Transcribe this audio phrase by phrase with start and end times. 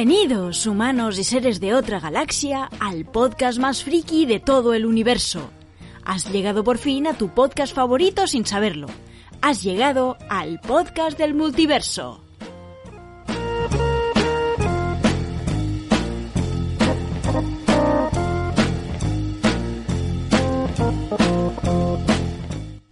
[0.00, 5.50] Bienvenidos, humanos y seres de otra galaxia, al podcast más friki de todo el universo.
[6.04, 8.86] Has llegado por fin a tu podcast favorito sin saberlo.
[9.42, 12.22] Has llegado al podcast del multiverso.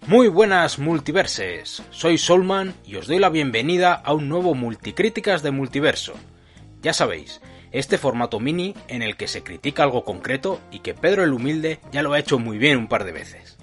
[0.08, 5.52] Muy buenas multiverses, soy Solman y os doy la bienvenida a un nuevo Multicríticas de
[5.52, 6.14] Multiverso.
[6.82, 7.40] Ya sabéis,
[7.72, 11.80] este formato mini en el que se critica algo concreto y que Pedro el Humilde
[11.92, 13.58] ya lo ha hecho muy bien un par de veces.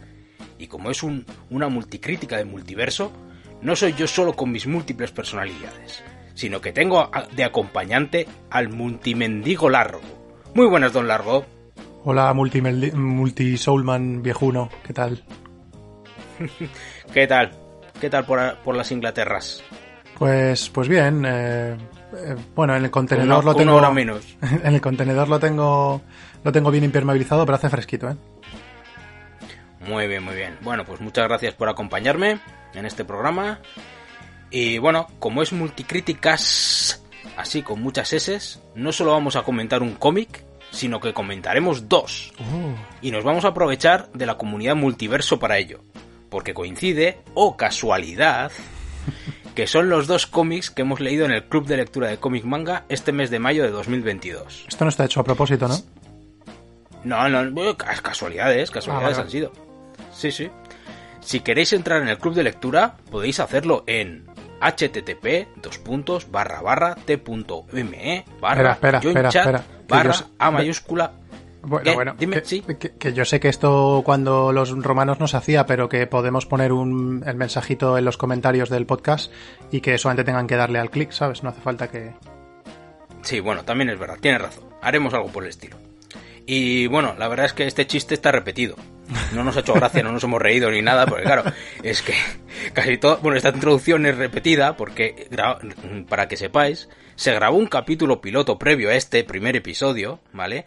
[0.57, 3.11] Y como es un, una multicrítica de multiverso,
[3.61, 9.69] no soy yo solo con mis múltiples personalidades, sino que tengo de acompañante al multimendigo
[9.69, 10.01] Largo.
[10.53, 11.45] Muy buenas, don Largo.
[12.03, 15.23] Hola, multi-soulman viejuno, ¿qué tal?
[17.13, 17.51] ¿Qué tal?
[17.99, 19.63] ¿Qué tal por, las Inglaterras?
[20.17, 21.23] Pues, pues bien.
[21.25, 21.77] Eh,
[22.17, 23.91] eh, bueno, en el contenedor lo tengo.
[23.91, 24.37] menos.
[24.63, 26.01] En el contenedor lo tengo,
[26.43, 28.15] lo tengo bien impermeabilizado, pero hace fresquito, ¿eh?
[29.87, 30.57] Muy bien, muy bien.
[30.61, 32.39] Bueno, pues muchas gracias por acompañarme
[32.73, 33.59] en este programa.
[34.49, 37.03] Y bueno, como es multicríticas,
[37.35, 42.33] así con muchas S, no solo vamos a comentar un cómic, sino que comentaremos dos.
[42.39, 42.75] Oh.
[43.01, 45.81] Y nos vamos a aprovechar de la comunidad multiverso para ello
[46.33, 48.51] porque coincide, o casualidad,
[49.55, 52.43] que son los dos cómics que hemos leído en el club de lectura de cómic
[52.43, 54.65] manga este mes de mayo de 2022.
[54.67, 55.77] Esto no está hecho a propósito, ¿no?
[57.03, 59.51] No, no, casualidades, casualidades ah, han sido.
[60.13, 60.49] Sí, sí.
[61.19, 64.25] Si queréis entrar en el club de lectura, podéis hacerlo en
[64.63, 71.11] http dos puntos barra barra t.me barra espera, espera, espera, barra a mayúscula
[71.65, 76.05] bueno, bueno, que, yo sé que esto cuando los romanos no se hacía, pero que
[76.07, 79.31] podemos poner un, el mensajito en los comentarios del podcast
[79.71, 81.41] y que solamente tengan que darle al clic, ¿sabes?
[81.41, 82.13] No hace falta que...
[83.21, 84.65] Sí, bueno, también es verdad, tienes razón.
[84.81, 85.77] Haremos algo por el estilo.
[86.45, 88.75] Y bueno, la verdad es que este chiste está repetido.
[89.33, 91.43] No nos ha hecho gracia, no nos hemos reído ni nada, porque claro,
[91.81, 92.13] es que
[92.73, 93.17] casi todo...
[93.17, 95.29] Bueno, esta introducción es repetida porque,
[96.09, 100.65] para que sepáis, se grabó un capítulo piloto previo a este primer episodio, ¿vale?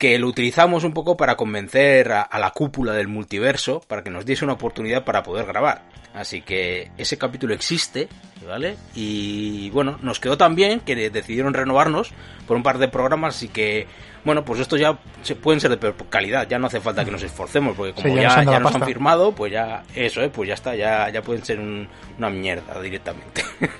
[0.00, 4.24] Que lo utilizamos un poco para convencer a, la cúpula del multiverso para que nos
[4.24, 5.82] diese una oportunidad para poder grabar.
[6.14, 8.08] Así que ese capítulo existe,
[8.48, 8.76] ¿vale?
[8.94, 12.12] Y bueno, nos quedó tan bien que decidieron renovarnos
[12.46, 13.88] por un par de programas, así que
[14.24, 17.10] bueno, pues estos ya se pueden ser de peor calidad, ya no hace falta que
[17.10, 20.30] nos esforcemos, porque como ya, nos han firmado, pues ya, eso, ¿eh?
[20.30, 23.44] pues ya está, ya, ya pueden ser una mierda directamente.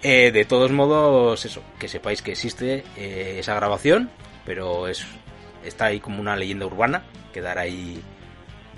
[0.00, 4.12] Eh, de todos modos, eso, que sepáis que existe eh, esa grabación
[4.48, 5.04] pero es
[5.62, 7.02] está ahí como una leyenda urbana,
[7.34, 8.00] quedará ahí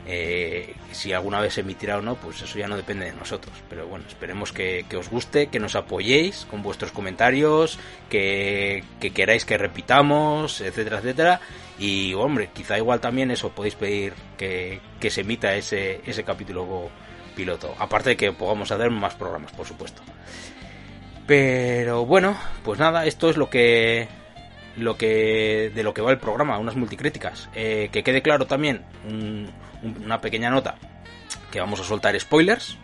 [0.05, 3.55] eh, si alguna vez se emitirá o no, pues eso ya no depende de nosotros.
[3.69, 8.83] Pero bueno, esperemos que, os guste, que nos apoyéis con vuestros comentarios, que,
[9.15, 11.41] queráis que repitamos, etcétera, etcétera.
[11.79, 16.91] Y hombre, quizá igual también eso podéis pedir que, se emita ese, ese capítulo
[17.37, 17.77] piloto.
[17.79, 20.03] Aparte de que podamos hacer más programas, por supuesto.
[21.29, 24.09] Pero bueno, pues nada, esto es lo que
[24.77, 27.49] lo que de lo que va el programa, unas multicríticas.
[27.55, 28.83] Eh, que quede claro también
[29.83, 30.77] una pequeña nota
[31.51, 32.77] que vamos a soltar spoilers,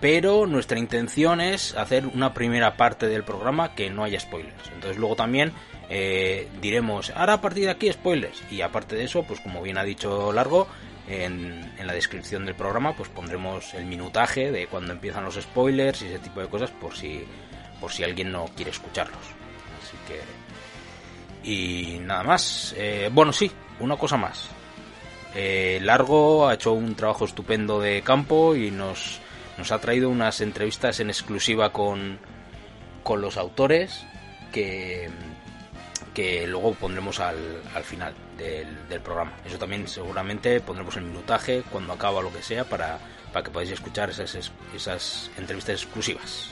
[0.00, 4.70] pero nuestra intención es hacer una primera parte del programa que no haya spoilers.
[4.74, 5.52] Entonces luego también
[5.88, 8.42] eh, diremos, ahora a partir de aquí spoilers.
[8.50, 10.66] Y aparte de eso, pues como bien ha dicho Largo,
[11.08, 16.00] en, en, la descripción del programa pues pondremos el minutaje de cuando empiezan los spoilers
[16.00, 17.24] y ese tipo de cosas por si,
[17.78, 19.20] por si alguien no quiere escucharlos.
[19.82, 20.20] Así que
[21.44, 22.74] y nada más.
[22.76, 23.50] Eh, bueno, sí,
[23.80, 24.48] una cosa más.
[25.34, 29.20] Eh, Largo ha hecho un trabajo estupendo de campo y nos,
[29.58, 32.18] nos ha traído unas entrevistas en exclusiva con,
[33.02, 34.06] con los autores
[34.52, 35.10] que,
[36.14, 37.36] que luego pondremos al,
[37.74, 39.32] al final del, del, programa.
[39.44, 42.98] Eso también seguramente pondremos el minutaje cuando acaba lo que sea para,
[43.32, 46.50] para que podáis escuchar esas, esas entrevistas exclusivas.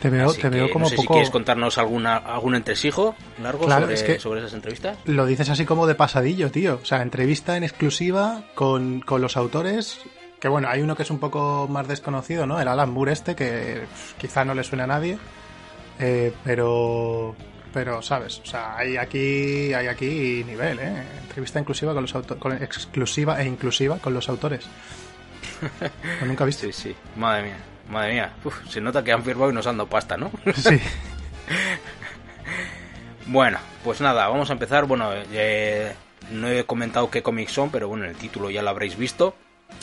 [0.00, 1.02] Te veo, te veo como no sé poco...
[1.02, 4.98] si quieres contarnos alguna, algún entresijo largo sobre, sobre, esas entrevistas.
[5.04, 6.78] Lo dices así como de pasadillo, tío.
[6.82, 10.00] O sea, entrevista en exclusiva con, con los autores.
[10.40, 12.60] Que bueno, hay uno que es un poco más desconocido, ¿no?
[12.60, 13.84] El Alan Moore este, que
[14.18, 15.18] quizá no le suena a nadie.
[15.98, 17.34] Eh, pero
[17.74, 21.02] pero sabes, o sea, hay aquí hay aquí nivel, ¿eh?
[21.22, 24.64] Entrevista inclusiva con los autores, exclusiva e inclusiva con los autores.
[26.24, 26.66] nunca he visto.
[26.66, 27.56] Sí, sí, madre mía.
[27.88, 28.32] Madre mía,
[28.68, 30.30] se nota que han firmado y nos han dado pasta, ¿no?
[30.54, 30.80] Sí.
[33.26, 34.86] bueno, pues nada, vamos a empezar.
[34.86, 35.94] Bueno, eh,
[36.30, 39.34] no he comentado qué cómics son, pero bueno, el título ya lo habréis visto.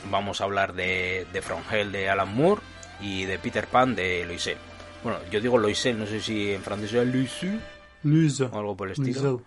[0.09, 2.62] Vamos a hablar de, de From Hell de Alan Moore
[3.01, 4.57] y de Peter Pan de Loisé.
[5.04, 7.59] Bueno, yo digo Loisel, no sé si en francés es Loisel
[8.51, 9.42] o algo por el estilo.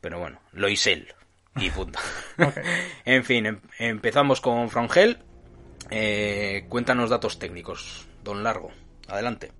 [0.00, 1.12] Pero bueno, Loisel.
[1.56, 1.98] Y punto.
[3.04, 5.18] En fin, em- empezamos con From Hell.
[5.90, 8.70] Eh, cuéntanos datos técnicos, don Largo.
[9.08, 9.52] Adelante.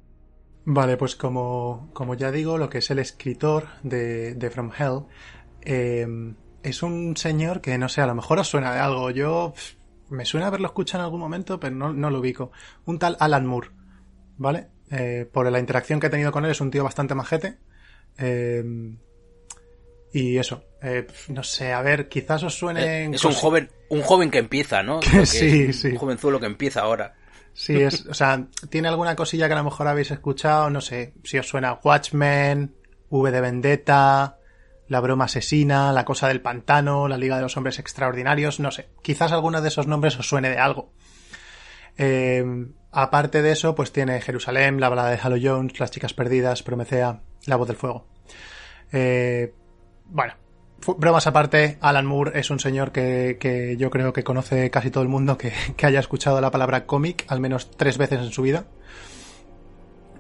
[0.65, 5.05] Vale, pues como, como ya digo, lo que es el escritor de, de From Hell
[5.63, 9.11] eh, es un señor que, no sé, a lo mejor os suena de algo.
[9.11, 9.55] Yo
[10.09, 12.51] me suena haberlo escuchado en algún momento, pero no, no lo ubico.
[12.85, 13.71] Un tal Alan Moore,
[14.37, 14.69] ¿vale?
[14.91, 17.59] Eh, por la interacción que he tenido con él, es un tío bastante majete.
[18.19, 18.65] Eh,
[20.13, 23.05] y eso, eh, no sé, a ver, quizás os suene...
[23.05, 25.01] Eh, es un joven, un joven que empieza, ¿no?
[25.13, 25.89] Que sí, sí.
[25.89, 27.15] Un jovenzuelo que empieza ahora.
[27.53, 31.15] Sí, es, o sea, tiene alguna cosilla que a lo mejor habéis escuchado, no sé,
[31.25, 32.75] si os suena Watchmen,
[33.09, 34.39] V de Vendetta,
[34.89, 38.91] La broma asesina, La cosa del pantano, La liga de los hombres extraordinarios, no sé,
[39.03, 40.93] quizás alguno de esos nombres os suene de algo.
[41.97, 42.45] Eh,
[42.93, 47.23] aparte de eso, pues tiene Jerusalén, La balada de Halo Jones, Las chicas perdidas, Promethea,
[47.47, 48.07] La voz del fuego.
[48.93, 49.55] Eh,
[50.11, 50.35] bueno,
[50.99, 55.03] bromas aparte, Alan Moore es un señor que, que yo creo que conoce casi todo
[55.03, 58.43] el mundo que, que haya escuchado la palabra cómic al menos tres veces en su
[58.43, 58.67] vida.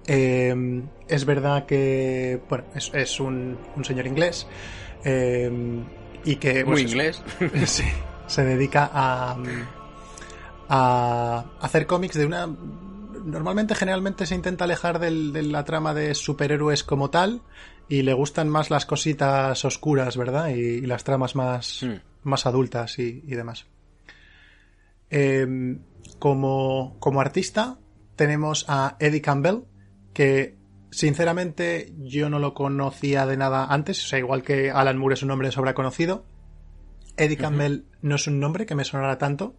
[0.08, 4.46] Eh, es verdad que, bueno, es, es un, un señor inglés
[5.04, 5.50] eh,
[6.24, 6.64] y que...
[6.64, 7.22] pues, Muy inglés.
[7.66, 7.84] sí,
[8.26, 9.36] se dedica a,
[10.68, 12.48] a hacer cómics de una...
[13.26, 17.42] Normalmente, generalmente se intenta alejar del- de la trama de superhéroes como tal
[17.88, 20.48] y le gustan más las cositas oscuras, ¿verdad?
[20.48, 21.94] Y, y las tramas más, Mm.
[22.28, 23.66] más adultas y, y demás.
[25.10, 25.78] Eh,
[26.18, 27.78] como, como artista
[28.16, 29.62] tenemos a Eddie Campbell,
[30.14, 30.56] que
[30.90, 35.22] sinceramente yo no lo conocía de nada antes, o sea, igual que Alan Moore es
[35.22, 36.24] un nombre conocido,
[37.16, 39.56] Eddie Campbell no es un nombre que me sonara tanto.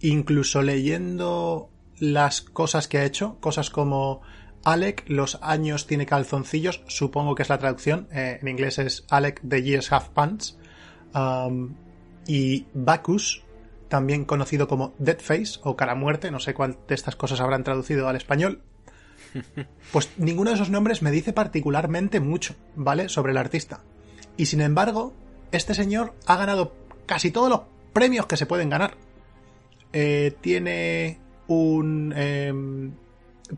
[0.00, 4.22] Incluso leyendo las cosas que ha hecho, cosas como
[4.64, 9.40] Alec, los años tiene calzoncillos, supongo que es la traducción, eh, en inglés es Alec,
[9.48, 10.58] the years have pants,
[11.14, 11.74] um,
[12.26, 13.44] y Bacchus,
[13.88, 18.08] también conocido como Deadface o Cara Muerte, no sé cuál de estas cosas habrán traducido
[18.08, 18.62] al español.
[19.92, 23.08] Pues ninguno de esos nombres me dice particularmente mucho, ¿vale?
[23.08, 23.80] Sobre el artista.
[24.36, 25.14] Y sin embargo,
[25.52, 26.74] este señor ha ganado
[27.06, 27.60] casi todos los
[27.92, 28.96] premios que se pueden ganar.
[29.92, 32.92] Eh, tiene un em,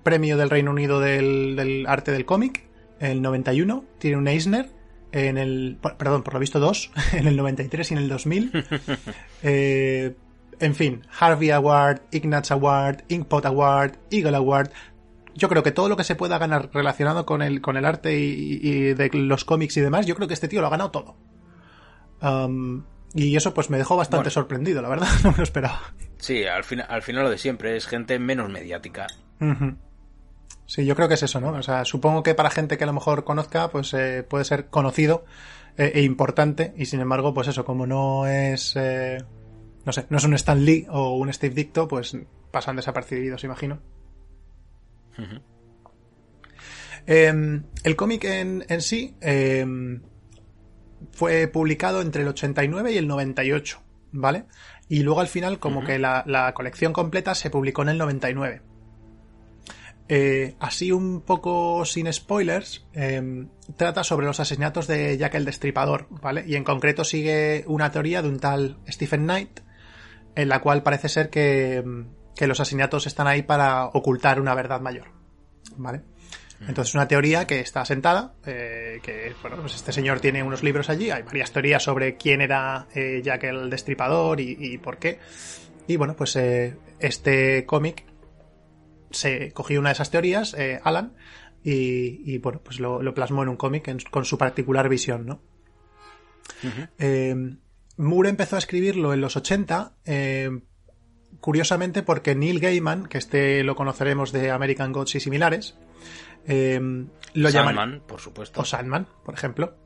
[0.03, 2.65] premio del Reino Unido del, del arte del cómic,
[3.01, 3.85] en el 91.
[3.99, 4.71] Tiene un Eisner,
[5.13, 5.79] en el.
[5.99, 8.53] Perdón, por lo visto dos, en el 93 y en el 2000.
[9.45, 10.17] Eh,
[10.59, 14.71] en fin, Harvey Award, Ignatz Award, Inkpot Award, Eagle Award.
[15.37, 18.19] Yo creo que todo lo que se pueda ganar relacionado con el, con el arte
[18.19, 20.91] y, y de los cómics y demás, yo creo que este tío lo ha ganado
[20.91, 21.15] todo.
[22.21, 22.83] Um,
[23.15, 24.31] y eso pues me dejó bastante Bueno.
[24.31, 25.95] sorprendido, la verdad, no me lo esperaba.
[26.19, 29.07] Sí, al, fin, al final lo de siempre es gente menos mediática.
[30.67, 31.51] Sí, yo creo que es eso, ¿no?
[31.51, 34.67] O sea, supongo que para gente que a lo mejor conozca, pues eh, puede ser
[34.67, 35.25] conocido
[35.79, 39.19] eh, e importante, y sin embargo, pues eso, como no es, eh,
[39.87, 42.17] no sé, no es un Stan Lee o un Steve Dicto, pues
[42.51, 43.79] pasan desapercibidos, imagino.
[47.07, 49.65] Eh, el cómic en, en sí eh,
[51.13, 54.45] fue publicado entre el 89 y el 98, ¿vale?
[54.89, 58.63] Y luego al final, como que la, la colección completa se publicó en el 99.
[60.11, 66.07] Eh, así un poco sin spoilers, eh, trata sobre los asesinatos de Jack el Destripador,
[66.09, 66.45] ¿vale?
[66.47, 69.61] Y en concreto sigue una teoría de un tal Stephen Knight,
[70.35, 71.85] en la cual parece ser que,
[72.35, 75.09] que los asesinatos están ahí para ocultar una verdad mayor,
[75.77, 76.01] ¿vale?
[76.67, 80.91] Entonces una teoría que está asentada, eh, que bueno, pues este señor tiene unos libros
[80.91, 85.21] allí, hay varias teorías sobre quién era eh, Jack el Destripador y, y por qué.
[85.87, 88.05] Y bueno, pues eh, este cómic
[89.11, 91.15] se cogió una de esas teorías, eh, Alan,
[91.63, 95.41] y, y, bueno, pues lo, lo plasmó en un cómic con su particular visión, ¿no?
[97.99, 100.51] Moore empezó a escribirlo en los 80, eh,
[101.41, 105.77] curiosamente porque Neil Gaiman, que este lo conoceremos de American Gods y similares,
[106.49, 106.81] eh,
[107.35, 108.63] lo Sandman, por supuesto.
[108.63, 109.77] o Sandman, por ejemplo.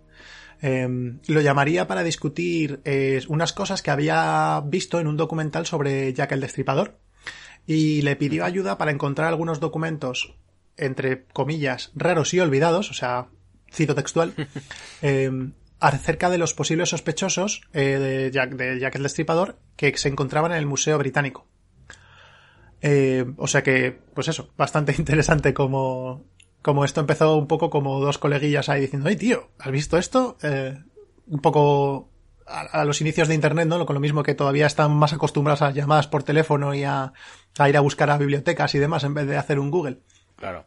[0.62, 0.88] Eh,
[1.26, 6.32] lo llamaría para discutir eh, unas cosas que había visto en un documental sobre Jack
[6.32, 7.00] el Destripador
[7.66, 10.36] y le pidió ayuda para encontrar algunos documentos,
[10.76, 13.26] entre comillas, raros y olvidados, o sea,
[13.72, 14.34] cito textual,
[15.02, 15.30] eh,
[15.80, 20.52] acerca de los posibles sospechosos eh, de, Jack, de Jack el Destripador que se encontraban
[20.52, 21.46] en el Museo Británico.
[22.80, 26.24] Eh, o sea que, pues eso, bastante interesante como,
[26.62, 29.50] como esto empezó un poco como dos coleguillas ahí diciendo, ¡ay, tío!
[29.58, 30.36] ¿Has visto esto?
[30.42, 30.78] Eh,
[31.26, 32.08] un poco
[32.46, 33.84] a, a los inicios de Internet, ¿no?
[33.86, 37.12] Con lo mismo que todavía están más acostumbrados a llamadas por teléfono y a,
[37.58, 39.98] a ir a buscar a bibliotecas y demás en vez de hacer un Google.
[40.36, 40.66] Claro.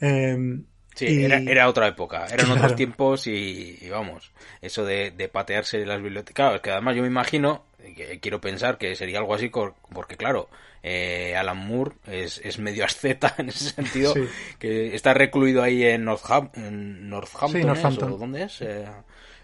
[0.00, 2.54] Em, Sí, y- era, era otra época, eran Claro.
[2.54, 6.34] otros tiempos y, y vamos, eso de, de patearse las bibliotecas.
[6.34, 7.64] Claro, es que además yo me imagino,
[8.20, 9.50] quiero pensar que sería algo así,
[9.92, 10.48] porque claro,
[10.82, 14.28] eh, Alan Moore es, es medio asceta en ese sentido, Sí.
[14.58, 17.52] que está recluido ahí en, Northam- en Northampton,
[18.08, 18.14] Sí.
[18.14, 18.60] ¿O ¿dónde es?
[18.62, 18.84] Eh,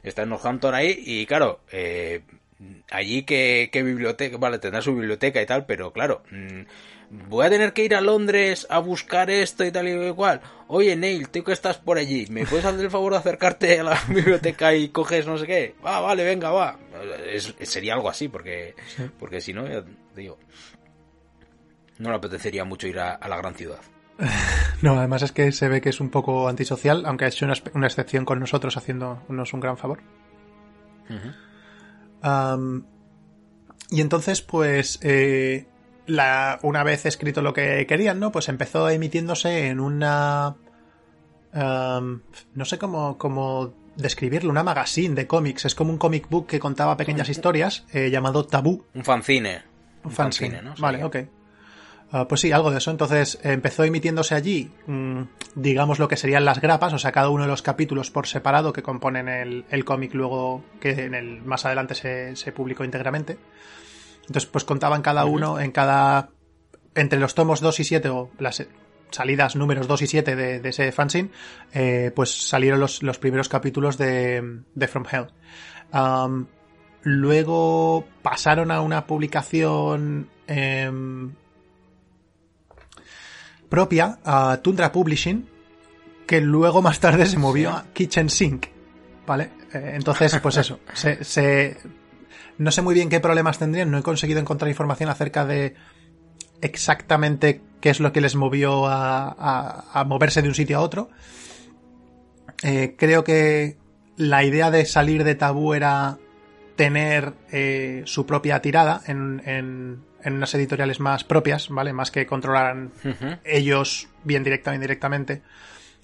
[0.02, 2.22] está en Northampton ahí y claro, eh,
[2.90, 6.60] allí que, que biblioteca, vale, tendrá su biblioteca y tal, pero claro, mm,
[7.10, 10.40] voy a tener que ir a Londres a buscar esto y tal y igual.
[10.68, 13.84] Oye, Neil, tú que estás por allí, ¿me puedes hacer el favor de acercarte a
[13.84, 15.74] la biblioteca y coges no sé qué?
[15.84, 16.78] Va, vale, venga, va.
[17.26, 18.74] Es- sería algo así, porque,
[19.18, 20.38] porque si no, ya te digo,
[21.98, 23.80] no le apetecería mucho ir a, a la gran ciudad.
[24.82, 27.86] No, además es que se ve que es un poco antisocial, aunque ha hecho una,
[27.86, 30.00] excepción con nosotros haciéndonos un gran favor.
[33.90, 35.66] Y entonces, pues, eh,
[36.10, 38.32] la, una vez escrito lo que querían, ¿no?
[38.32, 40.56] Pues empezó emitiéndose en una...
[41.52, 42.22] am,
[42.54, 45.64] no sé cómo, cómo describirlo, una magazine de cómics.
[45.64, 48.84] Es como un comic book que contaba pequeñas historias, eh, llamado Tabú.
[48.94, 49.62] Un fanzine.
[50.04, 50.74] Un fanzine, fanzine, ¿no?
[50.78, 51.06] Vale, Sería.
[51.06, 51.30] ok.
[52.12, 52.90] Ah, pues sí, algo de eso.
[52.90, 55.22] Entonces eh, empezó emitiéndose allí, mm,
[55.54, 58.72] digamos lo que serían las grapas, o sea, cada uno de los capítulos por separado
[58.72, 63.38] que componen el, el cómic luego que en el más adelante se, se publicó íntegramente.
[64.30, 66.30] Entonces, pues contaban cada uno en cada.
[66.94, 68.64] entre los tomos 2 y 7 o las
[69.10, 71.30] salidas números 2 y 7 de, de ese fanzine,
[71.74, 75.26] eh, pues salieron los, los primeros capítulos de, de From Hell.
[77.02, 81.32] Luego pasaron a una publicación em,
[83.68, 85.48] propia, a Tundra Publishing,
[86.26, 88.66] que luego más tarde se movió a Kitchen Sink.
[89.26, 89.50] ¿Vale?
[89.72, 90.80] Eh, entonces, pues eso.
[90.92, 91.76] Se, se-
[92.60, 95.74] no sé muy bien qué problemas tendrían, no he conseguido encontrar información acerca de
[96.60, 100.80] exactamente qué es lo que les movió a, a- a moverse de un sitio a
[100.80, 101.10] otro.
[102.62, 103.78] Eh, creo que
[104.16, 106.18] la idea de salir de tabú era
[106.76, 111.92] tener eh, su propia tirada en, en- en unas editoriales más propias, ¿vale?
[111.94, 112.92] Más que controlaran
[113.44, 115.42] ellos bien directa o indirectamente.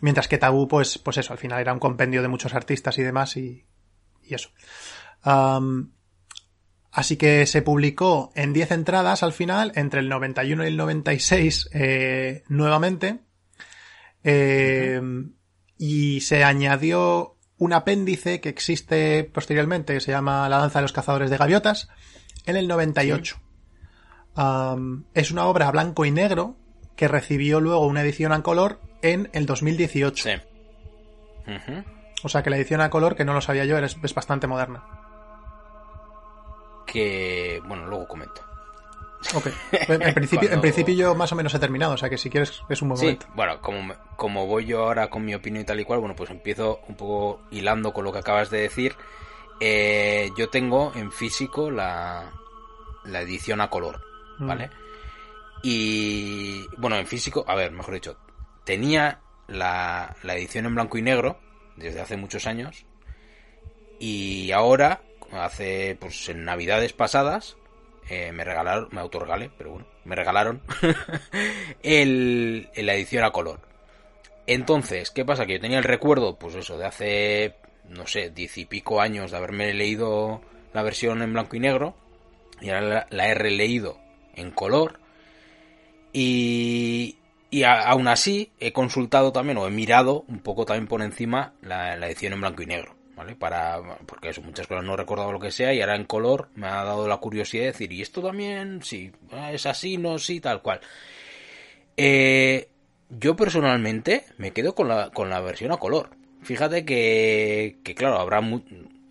[0.01, 3.03] Mientras que Tabú, pues, pues eso, al final era un compendio de muchos artistas y
[3.03, 3.67] demás y,
[4.23, 4.49] y eso.
[6.97, 11.69] Así que se publicó en 10 entradas al final, entre el 91 y el 96
[11.75, 13.19] eh, nuevamente.
[14.25, 15.01] Eh,
[15.77, 20.93] Y se añadió un apéndice que existe posteriormente, que se llama La danza de los
[20.95, 21.91] cazadores de gaviotas,
[22.47, 23.37] en el 98.
[24.35, 26.57] Am, es una obra a blanco y negro
[26.97, 30.25] que recibió luego una edición a color en el 2018.
[30.25, 30.31] Sí.
[31.47, 31.85] Ujú.
[32.23, 34.47] O sea que la edición a color, que no lo sabía yo, es, es bastante
[34.47, 34.96] moderna.
[36.87, 38.43] Que, bueno, luego comento.
[39.35, 39.49] Ok.
[39.73, 42.31] En, en principio, en principio yo más o menos he terminado, o sea que si
[42.31, 43.27] quieres es un buen Sí, momento.
[43.35, 46.31] bueno, como, como voy yo ahora con mi opinión y tal y cual, bueno, pues
[46.31, 48.95] empiezo un poco hilando con lo que acabas de decir.
[49.59, 52.31] Eh, yo tengo en físico la,
[53.05, 54.03] la edición a color,
[54.39, 54.47] Mm.
[54.47, 54.71] ¿vale?
[55.63, 58.19] Y, bueno, en físico, a ver, mejor dicho,
[58.65, 61.41] tenía la, la edición en blanco y negro
[61.77, 62.85] desde hace muchos años
[63.99, 65.01] y ahora,
[65.33, 67.57] hace, pues en navidades pasadas,
[68.09, 70.63] eh, me regalaron, me autorregalé, pero bueno, me regalaron
[71.83, 73.61] el, la edición a color.
[74.47, 75.47] Entonces, ¿qué pasa?
[75.47, 77.55] Que yo tenía el recuerdo, pues eso, de hace,
[77.89, 80.41] no sé, diez y pico años de haberme leído
[80.73, 81.97] la versión en blanco y negro,
[82.61, 83.99] y ahora la, he releído
[84.35, 85.01] en color,
[86.13, 87.19] y,
[87.51, 91.95] y aún así he consultado también, o he mirado un poco también por encima la
[92.07, 92.96] edición en blanco y negro.
[93.17, 93.35] ¿Vale?
[93.35, 96.51] Para, porque eso, muchas cosas no he recordado lo que sea y ahora en color
[96.55, 98.83] me ha dado la curiosidad de decir, ¿y esto también?
[98.83, 100.81] Sí, ah, es así, no, sí, tal cual.
[101.97, 102.69] Eh,
[103.09, 106.11] yo personalmente me quedo con la, con la versión a color.
[106.43, 108.61] Fíjate que, que claro, habrá mu-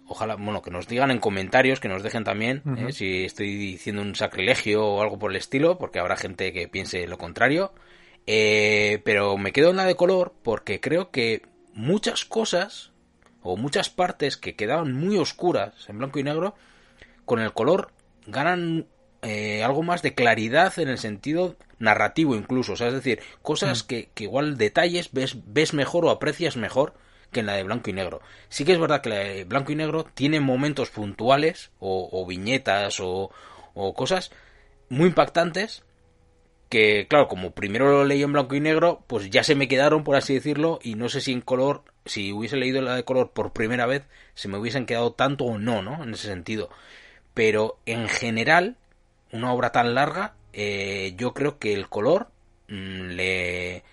[0.07, 4.01] ojalá, bueno, que nos digan en comentarios, que nos dejen también, eh, si estoy diciendo
[4.01, 7.73] un sacrilegio o algo por el estilo, porque habrá gente que piense lo contrario.
[8.27, 11.41] Eh, pero me quedo en la de color porque creo que
[11.73, 12.91] muchas cosas
[13.45, 16.55] o muchas partes que quedaban muy oscuras en blanco y negro,
[17.25, 17.91] con el color
[18.25, 18.87] ganan
[19.21, 22.73] eh, algo más de claridad en el sentido narrativo incluso.
[22.73, 26.95] O sea, es decir, cosas que, que igual detalles ves, ves mejor o aprecias mejor
[27.31, 28.21] que en la de blanco y negro.
[28.49, 32.25] Sí que es verdad que la de blanco y negro tiene momentos puntuales o, o
[32.25, 33.29] viñetas o,
[33.75, 34.31] o cosas
[34.89, 35.83] muy impactantes
[36.69, 40.03] que claro, como primero lo leí en blanco y negro, pues ya se me quedaron,
[40.03, 43.31] por así decirlo, y no sé si en color, si hubiese leído la de color
[43.31, 46.03] por primera vez, se me hubiesen quedado tanto o no, ¿no?
[46.03, 46.69] En ese sentido.
[47.33, 48.77] Pero en general,
[49.31, 52.29] una obra tan larga, eh, yo creo que el color
[52.69, 53.83] mm, le,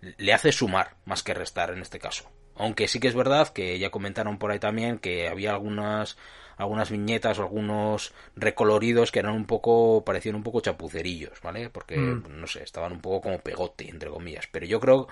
[0.00, 2.30] le hace sumar más que restar en este caso.
[2.56, 6.16] Aunque sí que es verdad que ya comentaron por ahí también que había algunas
[6.58, 11.70] algunas viñetas o algunos recoloridos que eran un poco parecían un poco chapucerillos, ¿vale?
[11.70, 12.40] Porque Mm.
[12.40, 15.08] no sé, estaban un poco como pegote entre comillas, pero yo creo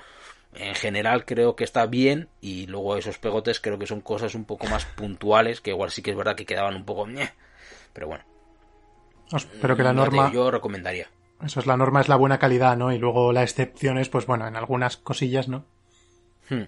[0.54, 4.45] en general creo que está bien y luego esos pegotes creo que son cosas un
[4.45, 7.07] poco más puntuales que igual sí que es verdad que quedaban un poco
[7.92, 8.25] pero bueno,
[9.33, 11.09] Os- Pero que la norma, yo recomendaría.
[11.45, 12.92] eso es la norma, es la buena calidad, ¿no?
[12.92, 15.64] Y luego la excepción es, pues bueno, en algunas cosillas, ¿no?
[16.49, 16.64] Hmm.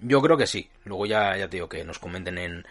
[0.00, 0.68] Yo creo que sí.
[0.84, 2.66] Luego ya, ya te digo que nos comenten en.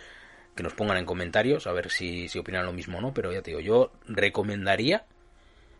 [0.53, 3.13] que nos pongan en comentarios a ver si, si opinan lo mismo o no.
[3.13, 5.05] Pero ya te digo, yo recomendaría,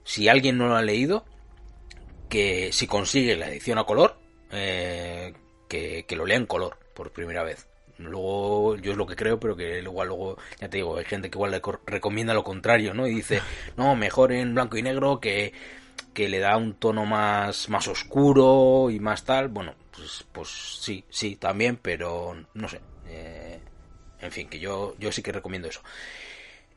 [0.05, 1.25] si alguien no lo ha leído,
[2.29, 4.17] que si consigue la edición a color,
[4.51, 5.33] eh,
[5.67, 7.67] que, que lo lea en color por primera vez.
[7.97, 11.29] Luego, yo es lo que creo, pero que igual luego, ya te digo, hay gente
[11.29, 13.07] que igual le recomienda lo contrario, ¿no?
[13.07, 13.41] Y dice,
[13.77, 15.53] no, mejor en blanco y negro que,
[16.13, 19.49] que le da un tono más, más oscuro y más tal.
[19.49, 20.49] Bueno, pues, pues
[20.81, 22.81] sí, sí, también, pero no sé.
[23.07, 23.59] eh,
[24.21, 25.81] en fin, que yo, yo sí que recomiendo eso.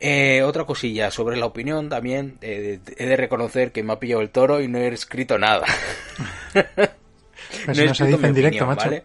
[0.01, 4.23] Eh, otra cosilla sobre la opinión también, eh, he de reconocer que me ha pillado
[4.23, 5.67] el toro y no he escrito nada.
[7.67, 8.85] No se dice en directo, macho.
[8.91, 9.03] ¿vale?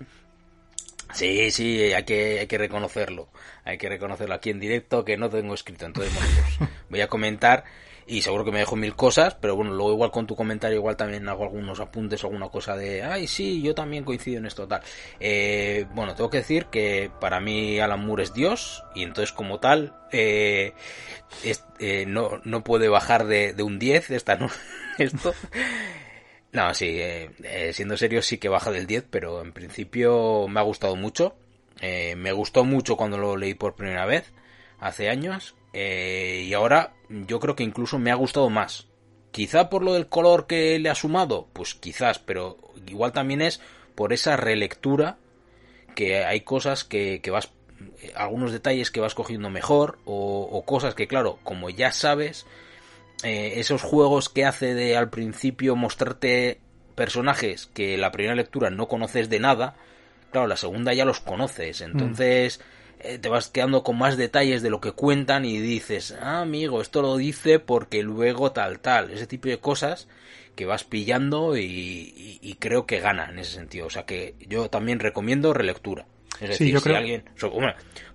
[1.14, 3.30] Sí, sí, hay que, hay que reconocerlo.
[3.66, 5.86] Hay que reconocerlo aquí en directo que no tengo escrito.
[5.86, 7.64] Entonces, bueno, pues voy a comentar
[8.06, 10.98] y seguro que me dejo mil cosas, pero bueno, luego igual con tu comentario igual
[10.98, 14.68] también hago algunos apuntes o alguna cosa de, ay, sí, yo también coincido en esto,
[14.68, 14.82] tal.
[15.20, 19.60] Eh, bueno, tengo que decir que para mí Alan Moore es Dios y entonces como
[19.60, 20.74] tal eh,
[21.44, 24.50] es- eh, no, no puede bajar de, de un 10 esta, ¿no?
[24.98, 25.34] esto.
[26.52, 30.60] No, sí, eh, eh, siendo serio sí que baja del 10, pero en principio me
[30.60, 31.36] ha gustado mucho.
[31.82, 34.32] Eh, me gustó mucho cuando lo leí por primera vez,
[34.80, 38.88] hace años, eh, y ahora yo creo que incluso me ha gustado más.
[39.32, 42.58] Quizá por lo del color que le ha sumado, pues quizás, pero
[42.88, 43.62] igual también es
[43.96, 45.18] por esa relectura
[45.96, 47.52] que hay cosas que, que vas,
[48.02, 52.46] eh, algunos detalles que vas cogiendo mejor, o, o cosas que claro, como ya sabes,
[53.24, 56.60] eh, esos juegos que hace de al principio mostrarte
[56.96, 59.76] personajes que la primera lectura no conoces de nada,
[60.32, 62.60] claro, la segunda ya los conoces, entonces
[63.00, 66.82] eh, te vas quedando con más detalles de lo que cuentan y dices, ah, amigo,
[66.82, 70.08] esto lo dice porque luego tal, tal, ese tipo de cosas
[70.56, 74.36] que vas pillando y, y- y creo que gana en ese sentido, o sea que
[74.48, 76.06] yo también recomiendo relectura.
[76.42, 77.24] Es Sí, decir, si alguien,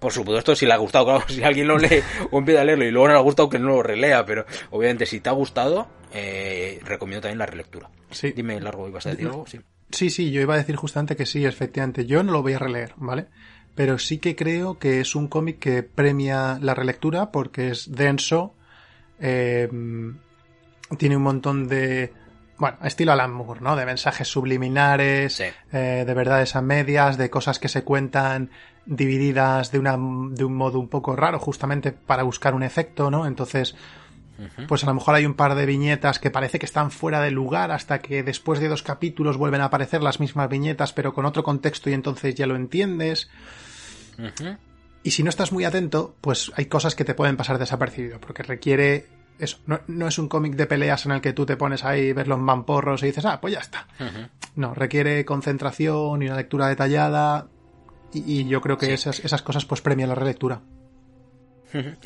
[0.00, 2.84] por supuesto, si le ha gustado, claro, si alguien lo lee o empieza a leerlo
[2.84, 5.32] y luego no le ha gustado, que no lo relea, pero obviamente si te ha
[5.32, 7.90] gustado, eh, recomiendo también la relectura.
[8.10, 8.32] Sí.
[8.32, 9.46] Dime, Largo, ¿ibas a decir algo?
[9.46, 9.60] Sí.
[9.90, 12.06] Sí, sí, yo iba a decir justamente que sí, efectivamente.
[12.06, 13.26] Yo no lo voy a releer, ¿vale?
[13.74, 18.54] Pero sí que creo que es un cómic que premia la relectura porque es denso,
[19.20, 19.68] eh,
[20.98, 22.12] tiene un montón de...
[22.56, 23.74] Bueno, estilo Alan Moore, ¿no?
[23.76, 25.44] De mensajes subliminares, Sí.
[25.72, 28.50] eh, de verdades a medias, de cosas que se cuentan
[28.86, 33.26] divididas de, una, de un modo un poco raro, justamente para buscar un efecto, ¿no?
[33.26, 33.74] Entonces,
[34.68, 37.30] pues a lo mejor hay un par de viñetas que parece que están fuera de
[37.30, 41.24] lugar hasta que después de dos capítulos vuelven a aparecer las mismas viñetas pero con
[41.24, 43.30] otro contexto y entonces ya lo entiendes.
[45.02, 48.42] Y si no estás muy atento, pues hay cosas que te pueden pasar desapercibido porque
[48.42, 49.06] requiere
[49.38, 49.58] eso.
[49.66, 52.26] No, no es un cómic de peleas en el que tú te pones ahí, ves
[52.28, 53.86] los mamporros y dices, ah, pues ya está.
[54.56, 57.48] No, requiere concentración y una lectura detallada
[58.12, 58.92] y, y yo creo que Sí.
[58.92, 60.60] esas, esas cosas pues premian la relectura.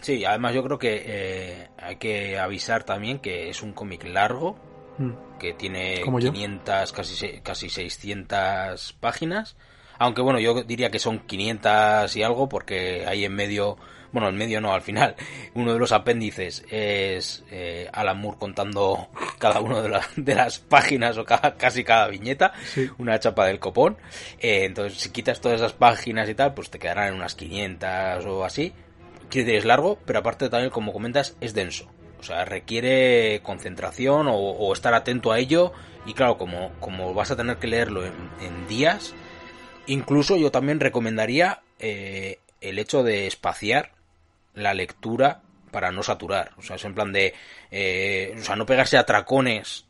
[0.00, 4.56] Sí, además yo creo que eh, hay que avisar también que es un cómic largo,
[4.96, 5.12] Mm.
[5.38, 6.32] que tiene Como yo.
[6.32, 9.56] 500, casi, casi 600 páginas.
[9.98, 13.76] Aunque bueno, yo diría que son 500 y algo porque hay en medio,
[14.12, 15.14] bueno, en medio no, al final,
[15.54, 20.58] uno de los apéndices es eh, Alan Moore contando cada una de, la- de las
[20.58, 22.88] páginas o cada- casi cada viñeta, Sí.
[22.98, 23.96] una chapa del copón.
[24.40, 28.24] Eh, entonces, si quitas todas esas páginas y tal, pues te quedarán en unas 500
[28.26, 28.72] o así.
[29.28, 31.90] Quiere decir, es largo, pero aparte también, como comentas, es denso.
[32.18, 35.72] O sea, requiere concentración o, o estar atento a ello.
[36.06, 39.14] Y claro, como, como vas a tener que leerlo en, en días,
[39.86, 43.92] incluso yo también recomendaría eh, el hecho de espaciar
[44.58, 46.52] la lectura para no saturar.
[46.56, 47.34] O sea, es en plan de...
[47.70, 49.84] eh, o sea, no pegarse a tracones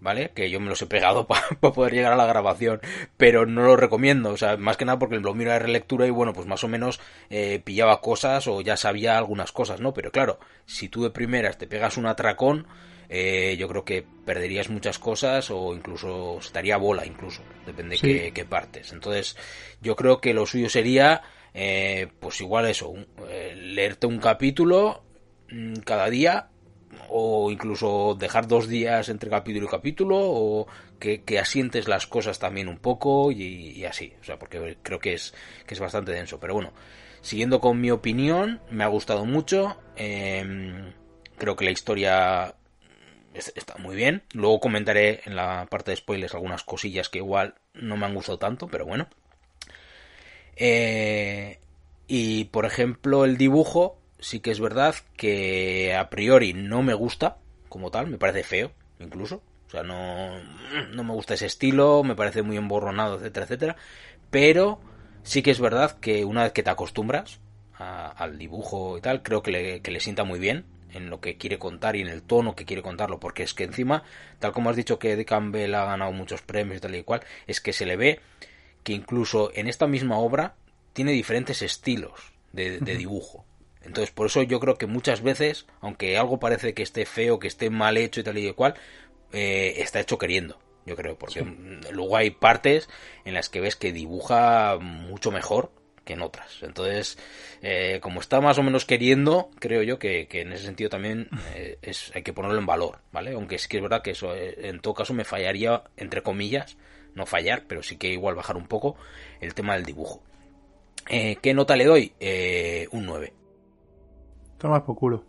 [0.00, 0.32] ¿vale?
[0.34, 2.80] Que yo me los he pegado para poder llegar a la grabación,
[3.16, 6.10] pero no lo recomiendo, o sea, más que nada porque lo miro de relectura y
[6.10, 9.94] bueno, pues más o menos eh, pillaba cosas o ya sabía algunas cosas, ¿no?
[9.94, 12.66] Pero claro, si tú de primeras te pegas un atracón,
[13.08, 18.02] eh, yo creo que perderías muchas cosas o incluso estaría bola, incluso, depende Sí.
[18.06, 18.92] qué, qué partes.
[18.92, 19.36] Entonces,
[19.80, 21.22] yo creo que lo suyo sería,
[21.54, 22.92] eh, pues igual eso,
[23.28, 25.04] eh, leerte un capítulo
[25.50, 26.50] mm, cada día
[27.08, 30.66] o incluso dejar dos días entre capítulo y capítulo o
[30.98, 35.34] que, asientes las cosas también un poco y, así, o sea, porque creo que es,
[35.66, 36.72] que es bastante denso, pero bueno,
[37.20, 40.92] siguiendo con mi opinión, me ha gustado mucho, em,
[41.38, 42.54] creo que la historia
[43.34, 47.96] está muy bien, luego comentaré en la parte de spoilers algunas cosillas que igual no
[47.96, 49.08] me han gustado tanto, pero bueno.
[50.56, 51.58] Eh,
[52.06, 57.38] y por ejemplo el dibujo, sí que es verdad que a priori no me gusta
[57.68, 59.42] como tal, me parece feo incluso.
[59.66, 60.38] O sea, no,
[60.92, 63.76] no me gusta ese estilo, me parece muy emborronado, etcétera, etcétera.
[64.30, 64.80] Pero
[65.22, 67.40] sí que es verdad que una vez que te acostumbras
[67.76, 71.36] al dibujo y tal, creo que le, que le sienta muy bien en lo que
[71.36, 74.04] quiere contar y en el tono que quiere contarlo, porque es que encima,
[74.38, 77.60] tal como has dicho que Campbell ha ganado muchos premios y tal y cual, es
[77.60, 78.20] que se le ve
[78.84, 80.54] que incluso en esta misma obra
[80.92, 83.44] tiene diferentes estilos de dibujo.
[83.84, 87.48] Entonces, por eso yo creo que muchas veces, aunque algo parece que esté feo, que
[87.48, 88.74] esté mal hecho y tal y cual,
[89.32, 90.58] eh, está hecho queriendo.
[90.86, 91.42] Yo creo, porque
[91.92, 92.90] luego hay partes
[93.24, 95.70] en las que ves que dibuja mucho mejor
[96.04, 96.62] que en otras.
[96.62, 97.16] Entonces,
[97.62, 101.78] eh, como está más o menos queriendo, creo yo que, en ese sentido también eh,
[101.80, 103.32] es, hay que ponerlo en valor, ¿vale?
[103.32, 106.76] Aunque es que es verdad que eso en todo caso me fallaría, entre comillas,
[107.14, 108.96] no fallar, pero sí que igual bajar un poco
[109.40, 110.22] el tema del dibujo.
[111.06, 112.12] ¿Qué nota le doy?
[112.92, 113.32] un 9.
[114.58, 115.24] Toma por culo.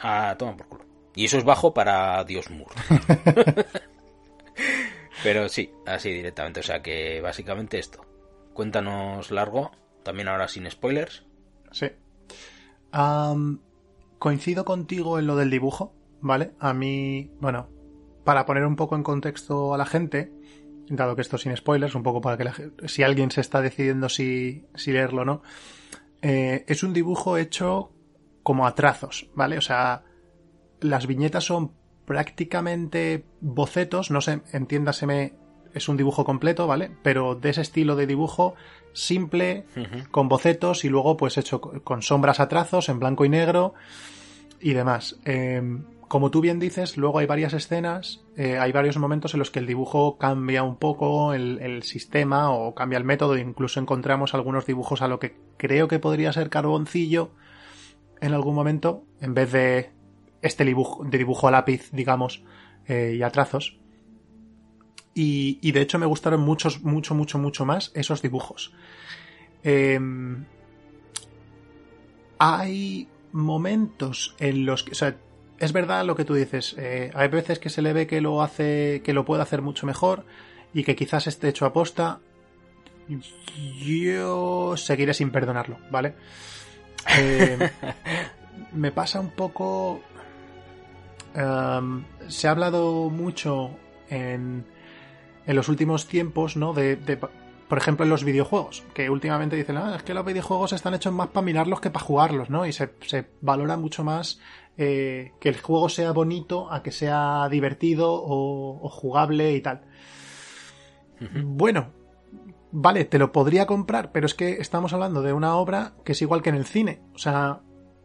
[0.00, 0.84] Ah, toma por culo.
[1.14, 2.74] Y eso es bajo para Dios Moore.
[5.22, 6.60] Pero sí, así directamente.
[6.60, 8.04] O sea que básicamente esto.
[8.52, 9.70] Cuéntanos largo,
[10.02, 11.24] también ahora sin spoilers.
[11.72, 11.86] Sí.
[14.18, 16.52] coincido contigo en lo del dibujo, ¿vale?
[16.58, 17.68] A mí, bueno,
[18.24, 20.32] para poner un poco en contexto a la gente,
[20.96, 22.54] dado que esto sin spoilers, un poco para que la,
[22.86, 25.42] si alguien se está decidiendo si, si leerlo o no,
[26.22, 27.92] eh, es un dibujo hecho
[28.42, 29.58] como a trazos, ¿vale?
[29.58, 30.02] O sea,
[30.80, 31.72] las viñetas son
[32.04, 35.34] prácticamente bocetos, no sé, entiéndaseme,
[35.72, 36.90] es un dibujo completo, ¿vale?
[37.02, 38.54] Pero de ese estilo de dibujo
[38.92, 39.66] simple,
[40.10, 43.74] con bocetos y luego pues hecho con sombras a trazos en blanco y negro
[44.60, 45.16] y demás.
[45.24, 49.52] Em, como tú bien dices, luego hay varias escenas, eh, hay varios momentos en los
[49.52, 54.66] que el dibujo cambia un poco el, sistema o cambia el método, incluso encontramos algunos
[54.66, 57.30] dibujos a lo que creo que podría ser carboncillo,
[58.20, 59.90] en algún momento, en vez de
[60.42, 62.42] este dibujo, de dibujo a lápiz, digamos,
[62.88, 63.78] eh, y a trazos.
[65.14, 68.74] Y, de hecho me gustaron muchos, mucho, mucho, mucho más esos dibujos.
[69.62, 70.44] Em,
[72.40, 75.16] hay momentos en los que, o sea,
[75.60, 76.74] es verdad lo que tú dices.
[76.78, 79.86] Eh, hay veces que se le ve que lo hace, que lo puede hacer mucho
[79.86, 80.24] mejor
[80.72, 82.20] y que quizás esté hecho a posta.
[83.84, 86.14] Yo seguiré sin perdonarlo, ¿vale?
[87.18, 87.70] Eh,
[88.72, 90.00] me pasa un poco...
[91.34, 93.70] Em, se ha hablado mucho
[94.08, 94.64] en,
[95.46, 96.72] en los últimos tiempos, ¿no?
[96.72, 96.96] De,
[97.70, 101.12] por ejemplo, en los videojuegos, que últimamente dicen, ah, es que los videojuegos están hechos
[101.12, 102.66] más para mirarlos que para jugarlos, ¿no?
[102.66, 102.90] Y se,
[103.40, 104.40] valora mucho más
[104.76, 109.82] eh, que el juego sea bonito a que sea divertido o, jugable y tal.
[111.44, 111.88] Bueno,
[112.72, 116.22] vale, te lo podría comprar, pero es que estamos hablando de una obra que es
[116.22, 117.02] igual que en el cine.
[117.14, 117.60] O sea,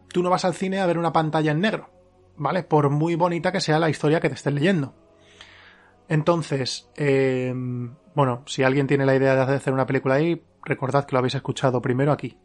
[0.09, 1.89] tú no vas al cine a ver una pantalla en negro,
[2.35, 2.63] ¿vale?
[2.63, 4.95] Por muy bonita que sea la historia que te estés leyendo.
[6.07, 11.13] Entonces, em, bueno, si alguien tiene la idea de hacer una película ahí, recordad que
[11.13, 12.37] lo habéis escuchado primero aquí.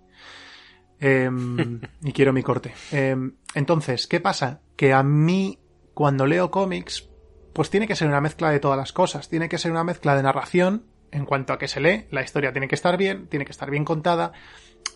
[0.98, 2.72] Em, y quiero mi corte.
[2.92, 4.60] Em, entonces, ¿qué pasa?
[4.76, 5.58] Que a mí,
[5.94, 7.08] cuando leo cómics,
[7.52, 9.28] pues tiene que ser una mezcla de todas las cosas.
[9.28, 12.52] Tiene que ser una mezcla de narración, en cuanto a que se lee, la historia
[12.52, 14.32] tiene que estar bien, tiene que estar bien contada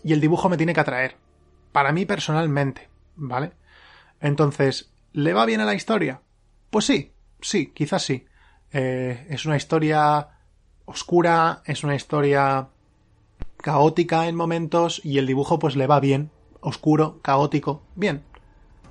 [0.03, 1.17] y el dibujo me tiene que atraer.
[1.71, 3.51] Para mí personalmente, ¿vale?
[4.21, 6.21] Entonces, ¿le va bien a la historia?
[6.69, 8.25] Pues sí, sí, quizás sí.
[8.71, 10.29] Eh, es una historia
[10.85, 12.69] oscura, es una historia
[13.57, 18.23] caótica en momentos y el dibujo pues le va bien, oscuro, caótico, bien.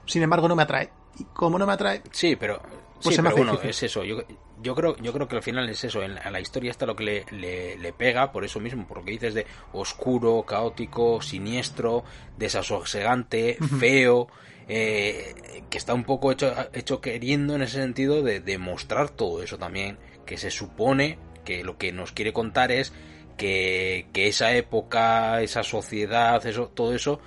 [0.07, 0.90] Sin embargo, no me atrae.
[1.19, 2.03] Y como no me atrae...
[2.11, 2.61] Sí, pero...
[3.03, 4.03] Pues se me bueno, es eso.
[4.03, 4.23] Yo,
[4.62, 6.97] yo creo, yo creo que al final es eso, en, a la historia está lo
[6.97, 12.05] que le, le, pega, por eso mismo, por lo que dices de oscuro, caótico, siniestro,
[12.38, 14.29] desasosegante, feo,
[14.69, 19.59] eh, que está un poco hecho, hecho queriendo en ese sentido de demostrar todo eso
[19.59, 22.95] también, que se supone que lo que nos quiere contar es
[23.37, 27.21] que, que esa época, esa sociedad, eso, todo eso,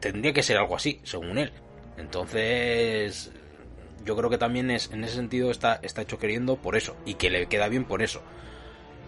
[0.00, 1.52] tendría que ser algo así, según él.
[2.00, 3.30] Entonces,
[4.04, 7.14] yo creo que también es, en ese sentido está, está hecho queriendo por eso, y
[7.14, 8.22] que le queda bien por eso.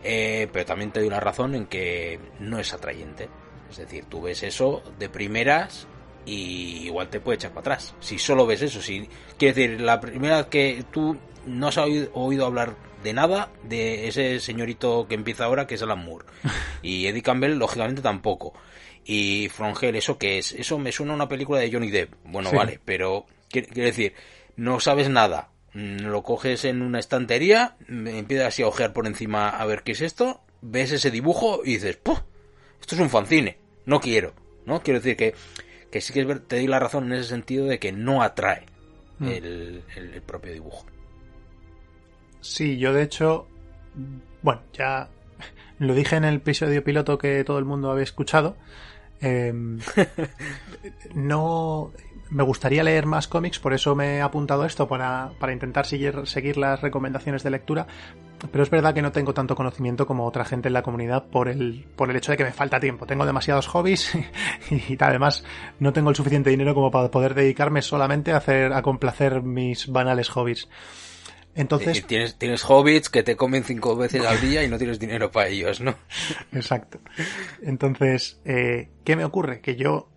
[0.04, 3.28] Eh, pero también te doy una razón en que no es atrayente.
[3.70, 5.86] Es decir, tú ves eso de primeras
[6.26, 7.94] y igual te puede echar para atrás.
[8.00, 12.46] Si solo ves eso, si quiere decir, la primera vez que tú no has oído,
[12.46, 16.26] hablar de nada de ese señorito que empieza ahora, que es Alan Moore.
[16.82, 18.52] Y Eddie Campbell, lógicamente, tampoco.
[19.04, 20.52] Y Frongel, ¿eso qué es?
[20.52, 22.14] Eso me suena a una película de Johnny Depp.
[22.24, 24.14] Bueno, vale, pero quiere decir,
[24.56, 25.50] no sabes nada.
[25.74, 29.92] Mm, lo coges en una estantería, empiezas así a ojear por encima a ver qué
[29.92, 32.18] es esto, ves ese dibujo y dices, ¡Puh!
[32.80, 34.34] Esto es un fanzine, no quiero,
[34.66, 34.82] ¿no?
[34.82, 35.34] Quiero decir que,
[35.90, 38.66] que sí que es, te doy la razón en ese sentido de que no atrae
[39.18, 39.28] mm.
[39.28, 40.84] el, el propio dibujo.
[42.40, 43.46] Sí, yo de hecho,
[44.42, 45.08] bueno, ya
[45.78, 48.56] lo dije en el episodio piloto que todo el mundo había escuchado.
[49.22, 49.78] Em,
[51.14, 51.92] no
[52.30, 56.26] me gustaría leer más cómics, por eso me he apuntado esto para, para intentar seguir,
[56.26, 57.86] seguir las recomendaciones de lectura.
[58.50, 61.48] Pero es verdad que no tengo tanto conocimiento como otra gente en la comunidad por
[61.48, 63.06] el, por el hecho de que me falta tiempo.
[63.06, 64.12] Tengo demasiados hobbies
[64.70, 65.44] y, además
[65.78, 69.86] no tengo el suficiente dinero como para poder dedicarme solamente a hacer, a complacer mis
[69.88, 70.68] banales hobbies.
[71.54, 72.06] Entonces.
[72.06, 75.48] tienes, tienes hobbits que te comen cinco veces al día y no tienes dinero para
[75.48, 75.94] ellos, ¿no?
[76.52, 76.98] Exacto.
[77.62, 79.60] Entonces, eh, ¿qué me ocurre?
[79.60, 80.08] Que yo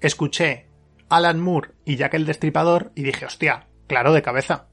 [0.00, 0.68] escuché
[1.08, 4.68] Alan Moore y Jack el Destripador y dije, hostia, claro, de cabeza.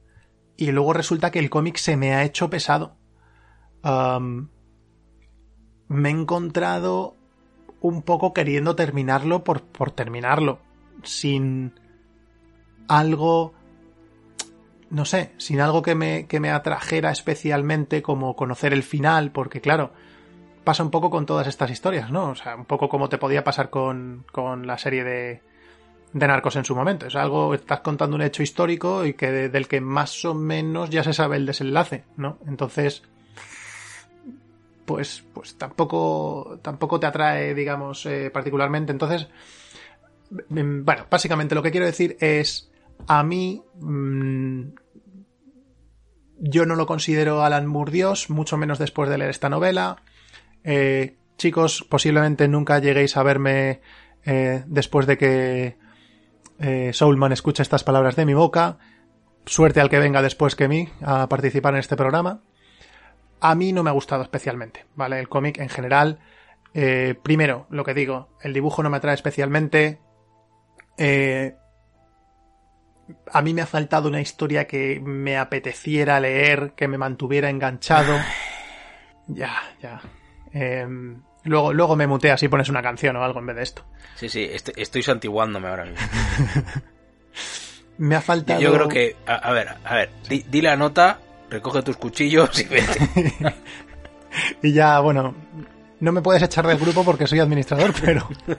[0.57, 2.97] Y luego resulta que el cómic se me ha hecho pesado.
[5.87, 7.15] me he encontrado
[7.79, 10.59] un poco queriendo terminarlo por, por terminarlo.
[11.03, 11.79] Sin
[12.89, 13.53] algo
[14.89, 19.61] no sé, sin algo que me, que me atrajera especialmente como conocer el final, porque
[19.61, 19.91] claro,
[20.63, 22.29] pasa un poco con todas estas historias, ¿no?
[22.29, 25.41] O sea, un poco como te podía pasar con, con la serie de,
[26.13, 27.07] de Narcos en su momento.
[27.07, 31.03] Es algo, estás contando un hecho histórico y que del que más o menos ya
[31.03, 32.39] se sabe el desenlace, ¿no?
[32.47, 33.03] Entonces,
[34.85, 38.91] pues, pues tampoco, tampoco te atrae, digamos, eh, particularmente.
[38.91, 39.27] Entonces,
[40.49, 42.68] mm, bueno, básicamente lo que quiero decir es
[43.07, 44.61] a mí, mm,
[46.39, 50.03] yo no lo considero Alan Moore mucho menos después de leer esta novela.
[50.63, 53.81] Eh, chicos, posiblemente nunca lleguéis a verme
[54.25, 55.77] eh, después de que
[56.59, 58.77] eh, Soulman escuche estas palabras de mi boca.
[59.45, 62.41] Suerte al que venga después que mí a participar en este programa.
[63.41, 65.19] A mí no me ha gustado especialmente, ¿vale?
[65.19, 66.19] El cómic en general.
[67.23, 69.99] primero, lo que digo, el dibujo no me atrae especialmente
[73.31, 78.17] a mí me ha faltado una historia que me apeteciera leer, que me mantuviera enganchado.
[79.31, 80.01] Ya, ya.
[80.53, 83.85] Em, luego, luego me muteas y pones una canción o algo en vez de esto.
[84.15, 86.07] Sí, sí, estoy, santiguándome ahora mismo.
[87.99, 88.59] me ha faltado.
[88.59, 89.15] Yo creo que.
[89.27, 91.19] A, ver, a ver, di, la nota,
[91.49, 93.43] recoge tus cuchillos y vete.
[94.63, 95.35] y ya, bueno,
[95.99, 98.27] no me puedes echar del grupo porque soy administrador, pero.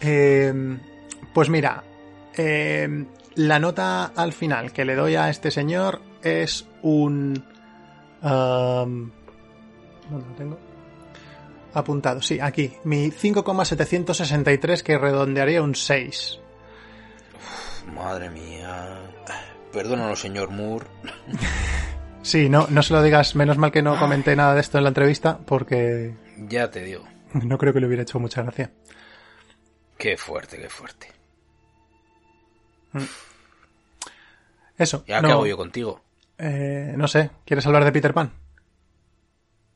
[0.00, 0.78] eh,
[1.32, 1.84] pues mira,
[2.34, 7.44] em, la nota al final que le doy a este señor es un...
[8.20, 9.10] ¿Dónde
[10.10, 10.58] lo tengo?
[11.74, 12.72] Apuntado, sí, aquí.
[12.84, 16.40] Mi 5,763 que redondearía un 6.
[17.94, 18.98] madre mía.
[19.72, 20.86] Perdónalo, señor Moore.
[22.22, 23.36] sí, no, no se lo digas.
[23.36, 26.14] Menos mal que no comenté nada de esto en la entrevista porque...
[26.48, 27.04] Ya te digo.
[27.34, 28.72] No creo que le hubiera hecho mucha gracia.
[29.98, 31.17] Qué fuerte, qué fuerte.
[32.98, 33.08] Mm.
[34.78, 35.04] Eso.
[35.06, 36.00] ¿Ya qué hago yo contigo?
[36.38, 38.32] Eh, no sé, ¿quieres hablar de Peter Pan?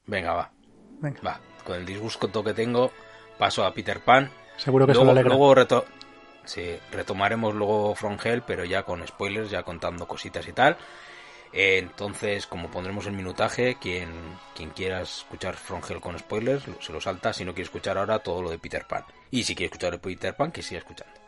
[0.06, 0.52] Venga, va.
[1.00, 1.20] Venga.
[1.26, 2.92] Va, con el disgusto que tengo,
[3.38, 4.30] paso a Peter Pan.
[4.56, 5.86] Seguro que luego, se lo Luego
[6.44, 10.76] sí, retomaremos luego From Hell, pero ya con spoilers, ya contando cositas y tal.
[11.52, 14.10] Eh, entonces, como pondremos el minutaje, quien,
[14.54, 17.32] quien quiera escuchar From Hell con spoilers, se lo salta.
[17.32, 19.04] Si no quiere escuchar ahora todo lo de Peter Pan.
[19.30, 21.21] Y si quiere escuchar de Peter Pan, que siga escuchando.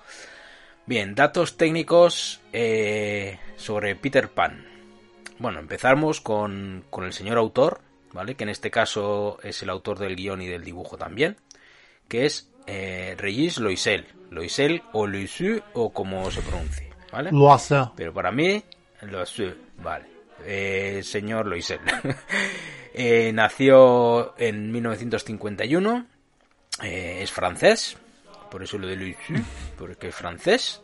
[0.87, 4.67] Bien, datos técnicos eh, sobre Peter Pan.
[5.39, 7.81] Bueno, empezamos con, con, el señor autor,
[8.13, 8.35] ¿vale?
[8.35, 11.37] Que en este caso es el autor del guion y del dibujo también,
[12.07, 14.07] que es eh, Regis Loisel.
[14.31, 17.31] Loisel o Loisu o como se pronuncie, ¿vale?
[17.33, 17.87] Loisel.
[17.97, 18.63] Pero para mí,
[19.03, 20.07] Loisel, vale.
[20.45, 21.81] Eh, señor Loisel.
[22.95, 26.07] eh, nació en 1951,
[26.83, 27.97] eh, es francés,
[28.55, 29.35] por eso lo de Luigi,
[29.77, 30.81] porque es francés.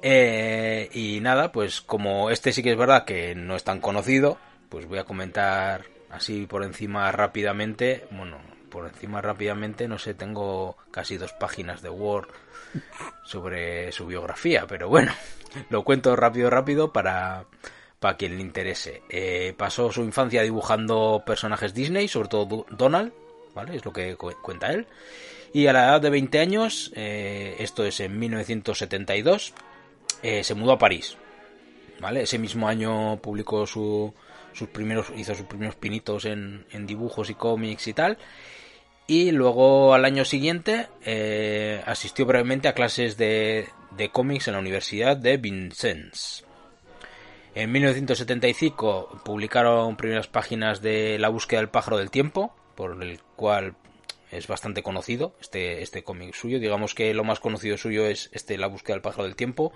[0.00, 4.38] Eh, y nada, pues como este sí que es verdad que no es tan conocido,
[4.68, 8.06] pues voy a comentar así por encima rápidamente.
[8.12, 8.38] Bueno,
[8.70, 12.28] por encima rápidamente, no sé, tengo casi dos páginas de Word
[13.24, 15.10] sobre su biografía, pero bueno,
[15.70, 17.46] lo cuento rápido, rápido para,
[17.98, 19.02] para quien le interese.
[19.08, 23.12] Eh, pasó su infancia dibujando personajes Disney, sobre todo Donald,
[23.52, 23.74] ¿vale?
[23.74, 24.86] Es lo que cuenta él.
[25.52, 29.54] Y a la edad de 20 años, eh, esto es en 1972,
[30.22, 31.16] eh, se mudó a París,
[32.00, 32.22] ¿vale?
[32.22, 34.12] Ese mismo año publicó sus
[34.72, 38.18] primeros, hizo sus primeros pinitos en, dibujos y cómics y tal.
[39.06, 44.60] Y luego al año siguiente eh, asistió brevemente a clases de, de cómics en la
[44.60, 46.44] Universidad de Vincennes.
[47.54, 53.74] En 1975 publicaron primeras páginas de La búsqueda del pájaro del tiempo, por el cual
[54.30, 56.58] es bastante conocido este, este cómic suyo.
[56.58, 59.72] Digamos que lo más conocido suyo es este La búsqueda del pájaro del tiempo.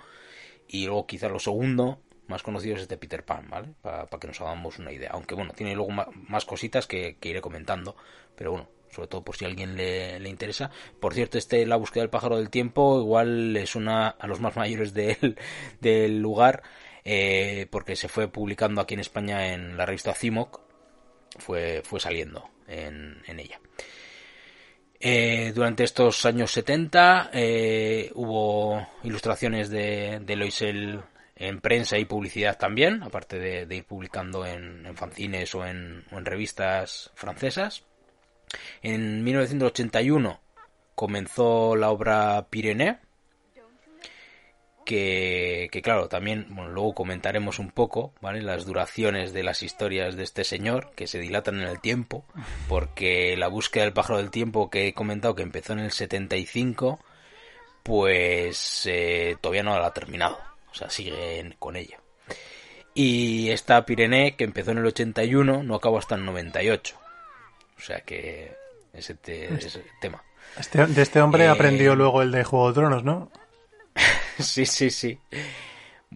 [0.67, 3.73] Y luego quizá lo segundo más conocido es este Peter Pan, ¿vale?
[3.81, 5.11] Para, que nos hagamos una idea.
[5.13, 7.95] Aunque bueno, tiene luego más, cositas que, iré comentando.
[8.35, 10.71] Pero bueno, sobre todo por si a alguien le, le, interesa.
[10.99, 14.55] Por cierto, este La búsqueda del pájaro del tiempo igual es una a los más
[14.55, 14.93] mayores
[15.81, 16.63] del lugar
[17.05, 20.61] eh, porque se fue publicando aquí en España en la revista CIMOC,
[21.37, 23.59] fue, fue saliendo en, ella.
[25.05, 31.01] Eh, durante estos años 70 eh, hubo ilustraciones de, de Loisel
[31.35, 36.23] en prensa y publicidad también, aparte de, ir publicando en, fanzines o en, o en,
[36.23, 37.83] revistas francesas.
[38.81, 40.39] En 1981
[40.95, 42.95] comenzó la obra Pyrénées,
[44.83, 48.41] que, claro, también, bueno, luego comentaremos un poco, ¿vale?
[48.41, 52.25] Las duraciones de las historias de este señor, que se dilatan en el tiempo,
[52.67, 56.99] porque la búsqueda del pájaro del tiempo que he comentado, que empezó en el 75,
[57.83, 60.37] pues eh, todavía no la ha terminado,
[60.71, 61.99] o sea, siguen con ella.
[62.93, 66.95] Y esta Pirene, que empezó en el 81, no acabó hasta el 98.
[67.77, 68.55] O sea que
[68.93, 70.23] ese, ese tema.
[70.57, 73.31] Este, de este hombre eh, aprendió luego el de Juego de Tronos, ¿no?
[74.39, 75.19] sí, sí, sí.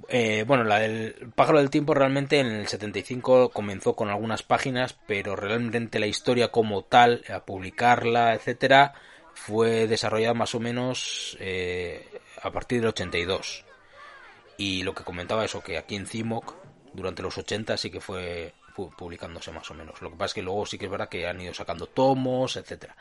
[0.10, 4.98] Eh, bueno, la del pájaro del tiempo realmente en el 75 comenzó con algunas páginas,
[5.08, 8.94] pero realmente la historia como tal, a publicarla, etcétera,
[9.34, 12.06] fue desarrollada más o menos eh,
[12.42, 13.66] a partir del 82.
[14.58, 16.56] Y lo que comentaba eso, que aquí en CIMOC,
[16.94, 18.54] durante los 80 sí que fue,
[18.98, 20.02] publicándose más o menos.
[20.02, 22.56] Lo que pasa es que luego sí que es verdad que han ido sacando tomos,
[22.56, 22.96] etcétera.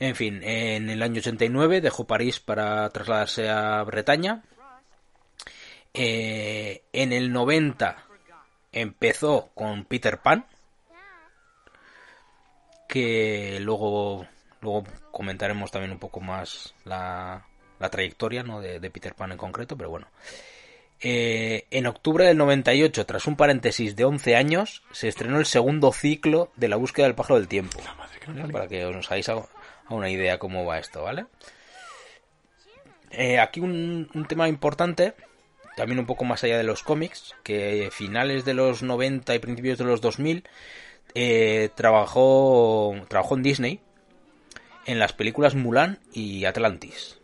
[0.00, 4.42] En fin, en el año 89 dejó París para trasladarse a Bretaña.
[5.92, 8.06] Eh, en el 90
[8.72, 10.46] empezó con Peter Pan,
[12.88, 14.26] que luego,
[14.62, 17.44] luego comentaremos también un poco más la,
[17.90, 18.62] trayectoria ¿no?
[18.62, 20.06] de, Peter Pan en concreto, pero bueno.
[21.02, 25.92] Eh, en octubre del 98, tras un paréntesis de 11 años, se estrenó el segundo
[25.92, 27.78] ciclo de la búsqueda del pájaro del tiempo.
[28.50, 29.48] Para que os hagáis algo
[29.96, 31.26] una idea cómo va esto, ¿vale?
[33.10, 35.14] Eh, aquí un, tema importante,
[35.76, 39.78] también un poco más allá de los cómics, que finales de los 90 y principios
[39.78, 40.44] de los 2000
[41.14, 43.80] eh, trabajó, trabajó en Disney
[44.86, 47.18] en las películas Mulan y Atlantis.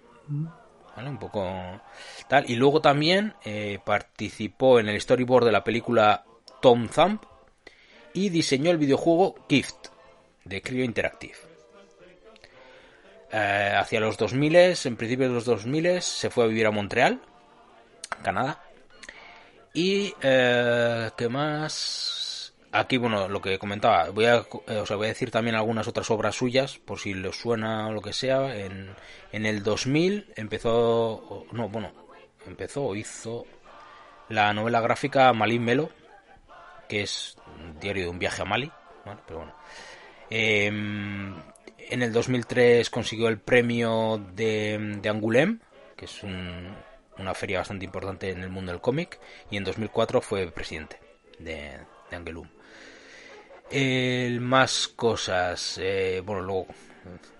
[0.96, 1.08] ¿Vale?
[1.08, 1.80] Un poco
[2.28, 2.50] tal.
[2.50, 6.24] Y luego también eh, participó en el storyboard de la película
[6.60, 7.20] Tom Thumb
[8.12, 9.88] y diseñó el videojuego Gift
[10.44, 11.55] de Creo Interactive.
[13.38, 17.20] Eh, hacia los 2000, en principio de los 2000, se fue a vivir a Montreal,
[18.22, 18.62] Canadá.
[19.74, 22.54] Y, eh, ¿qué más?
[22.72, 26.34] Aquí, bueno, lo que comentaba, voy a, eh, voy a decir también algunas otras obras
[26.34, 28.56] suyas, por si les suena o lo que sea.
[28.56, 28.96] En,
[29.32, 31.92] en el 2000 empezó, no, bueno,
[32.46, 33.44] empezó o hizo
[34.30, 35.90] la novela gráfica Malin Melo,
[36.88, 38.72] que es un diario de un viaje a Mali,
[39.26, 39.54] pero bueno.
[40.30, 41.34] Em,
[41.88, 45.60] en el 2003 consiguió el premio de, de Angoulême,
[45.96, 49.18] que es una feria bastante importante en el mundo del cómic,
[49.50, 51.00] y en 2004 fue presidente
[51.38, 51.78] de,
[52.10, 52.50] de Angoulême.
[53.70, 56.66] El más cosas, eh, bueno, luego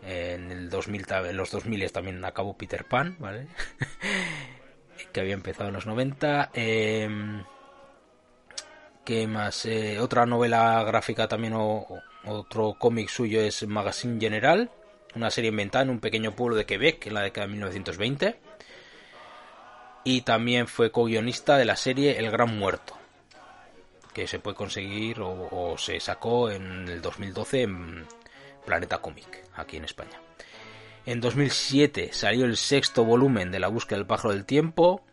[0.03, 3.47] en el 2000, en los 2000 también acabó Peter Pan, ¿vale?
[5.13, 6.51] que había empezado en los 90.
[6.55, 7.45] Em,
[9.05, 9.67] ¿Qué más?
[9.67, 11.87] Eh, otra novela gráfica también o,
[12.27, 14.71] otro cómic suyo es Magazine General,
[15.15, 18.41] una serie inventada en un pequeño pueblo de Quebec en la década de 1920.
[20.05, 22.97] Y también fue co-guionista de la serie El Gran Muerto,
[24.13, 28.07] que se puede conseguir o, se sacó en el 2012 en
[28.65, 30.21] Planeta Comic, aquí en España.
[31.07, 35.05] En 2007 salió el sexto volumen de La búsqueda del pájaro del tiempo.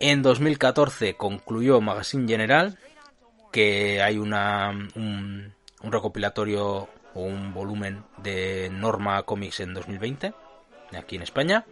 [0.00, 2.78] En 2014 concluyó Magazine General,
[3.50, 5.54] que hay una, un
[5.90, 10.32] recopilatorio o un volumen de Norma Comics en 2020,
[10.96, 11.64] aquí en España.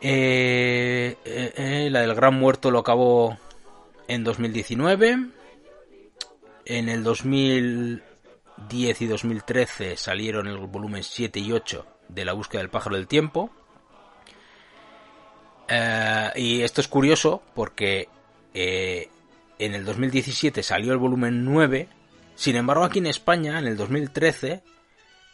[0.00, 3.36] Eh, eh, eh, la del Gran Muerto lo acabó
[4.08, 5.26] en 2019.
[6.64, 8.02] En el 2000
[8.60, 13.06] 2010 y 2013 salieron el volumen 7 y 8 de La búsqueda del pájaro del
[13.06, 13.50] tiempo.
[16.36, 18.08] Y esto es curioso porque
[18.52, 21.88] en el 2017 salió el volumen 9.
[22.40, 24.62] Sin embargo, aquí en España, en el 2013,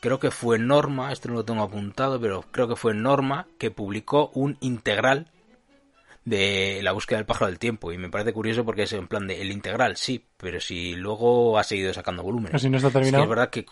[0.00, 3.70] creo que fue Norma, esto no lo tengo apuntado, pero creo que fue Norma que
[3.70, 5.30] publicó un integral
[6.24, 7.92] de la búsqueda del pájaro del tiempo.
[7.92, 11.56] Y me parece curioso porque es en plan de el integral sí pero si luego
[11.56, 12.60] ha seguido sacando volúmenes.
[12.60, 13.66] Si no está terminado es verdad que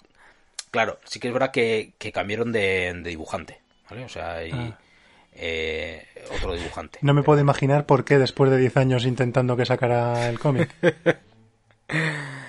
[0.70, 3.60] claro sí que es verdad que, cambiaron de, dibujante
[3.90, 4.78] vale o sea hay ah.
[5.32, 6.06] eh,
[6.36, 7.00] otro dibujante.
[7.02, 10.72] No me puedo imaginar por qué después de 10 años intentando que sacara el cómic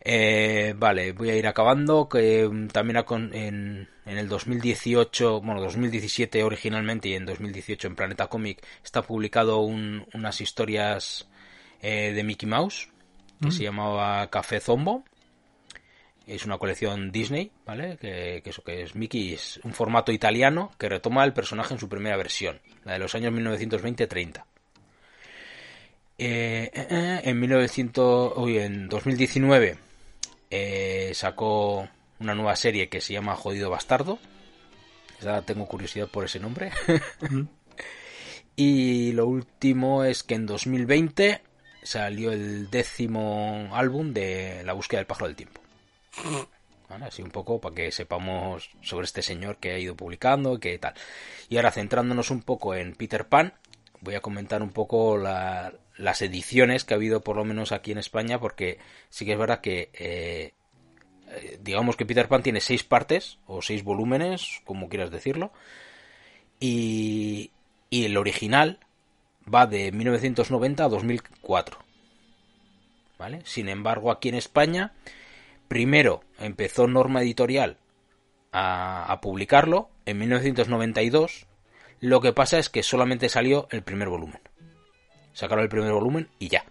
[0.00, 2.08] Eh, vale, voy a ir acabando.
[2.08, 8.28] Que mm, también en, en, el 2018, bueno, 2017 originalmente y en 2018 en Planeta
[8.28, 11.28] Comic está publicado unas historias
[11.82, 12.88] eh, de Mickey Mouse
[13.40, 13.52] que mm.
[13.52, 15.04] se llamaba Café Zombo.
[16.26, 17.96] Es una colección Disney, ¿vale?
[17.96, 21.88] Que, eso que es Mickey, es un formato italiano que retoma el personaje en su
[21.88, 24.44] primera versión, la de los años 1920-30.
[26.18, 26.70] Eh,
[27.24, 29.87] en 1900, uy, en 2019
[30.50, 31.88] eh, sacó
[32.20, 34.18] una nueva serie que se llama Jodido Bastardo.
[35.20, 36.70] Ya tengo curiosidad por ese nombre.
[38.56, 41.42] y lo último es que en 2020
[41.82, 45.60] salió el décimo álbum de La búsqueda del pájaro del tiempo.
[47.02, 50.78] así un poco para que sepamos sobre este señor que ha ido publicando y que
[50.78, 50.94] tal.
[51.48, 53.54] Y ahora centrándonos un poco en Peter Pan,
[54.00, 57.92] voy a comentar un poco la, las ediciones que ha habido por lo menos aquí
[57.92, 58.78] en España, porque
[59.10, 60.54] sí que es verdad que eh,
[61.30, 65.52] eh, digamos que Peter Pan tiene seis partes o seis volúmenes, como quieras decirlo,
[66.60, 67.50] y,
[67.90, 68.78] y el original
[69.52, 71.78] va de 1990 a 2004.
[73.18, 73.40] ¿Vale?
[73.44, 74.92] Sin embargo, aquí en España,
[75.66, 77.76] primero empezó Norma Editorial
[78.52, 81.46] a, a publicarlo en 1992.
[81.98, 84.40] Lo que pasa es que solamente salió el primer volumen
[85.38, 86.64] sacaron el primer volumen y ya.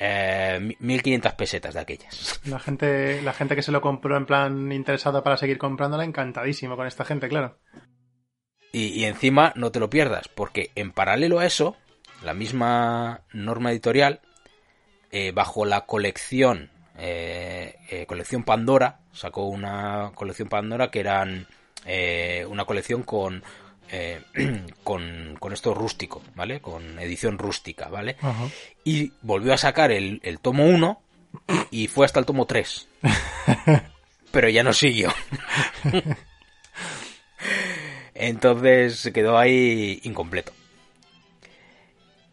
[0.00, 2.40] 1500 eh, pesetas de aquellas.
[2.44, 6.74] La gente, la gente que se lo compró en plan interesada para seguir comprándola, encantadísimo
[6.76, 7.60] con esta gente, claro.
[8.72, 11.76] Y, encima no te lo pierdas, porque en paralelo a eso,
[12.24, 14.20] la misma norma editorial,
[15.12, 21.46] eh, bajo la colección, eh, colección Pandora, sacó una colección Pandora que eran
[22.48, 23.44] una colección con
[23.92, 24.22] eh,
[24.82, 26.60] con, esto rústico, ¿vale?
[26.60, 28.16] Con edición rústica, ¿vale?
[28.84, 31.00] Y volvió a sacar el, tomo 1
[31.70, 32.88] y fue hasta el tomo 3.
[34.32, 35.12] Pero ya no siguió.
[38.14, 40.52] Entonces se quedó ahí incompleto.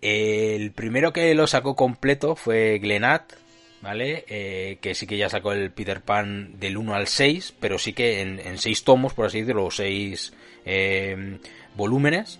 [0.02, 3.34] El primero que lo sacó completo fue Glenat,
[3.82, 4.24] ¿vale?
[4.30, 7.92] Eh, que sí que ya sacó el Peter Pan del 1 al 6, pero sí
[7.92, 10.32] que en, en 6 tomos, por así decirlo, 6
[10.66, 11.40] eh,
[11.76, 12.40] volúmenes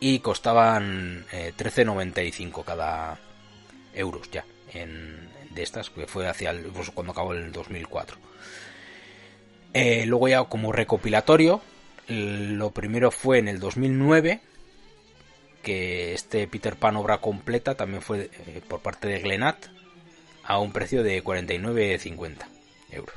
[0.00, 3.18] y costaban 13.95 eh, cada
[3.94, 8.16] euros ya en, de estas que fue hacia el, pues, cuando acabó el 2004
[9.74, 11.60] eh, luego ya como recopilatorio
[12.08, 14.40] lo primero fue en el 2009
[15.62, 18.30] que este Peter Pan obra completa también fue
[18.68, 19.66] por parte de Glenat
[20.50, 22.38] a un precio de 49.50
[22.90, 23.14] euros.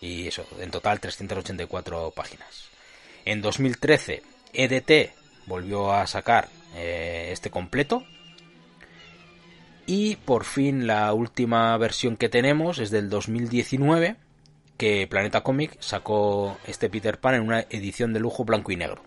[0.00, 2.71] Y eso en total 384 páginas
[3.24, 5.12] en 2013 EDT
[5.46, 8.04] volvió a sacar eh, este completo.
[9.86, 14.16] Y por fin la última versión que tenemos es del 2019,
[14.78, 19.02] que Planeta Comic sacó este Peter Pan en una edición de lujo blanco y negro,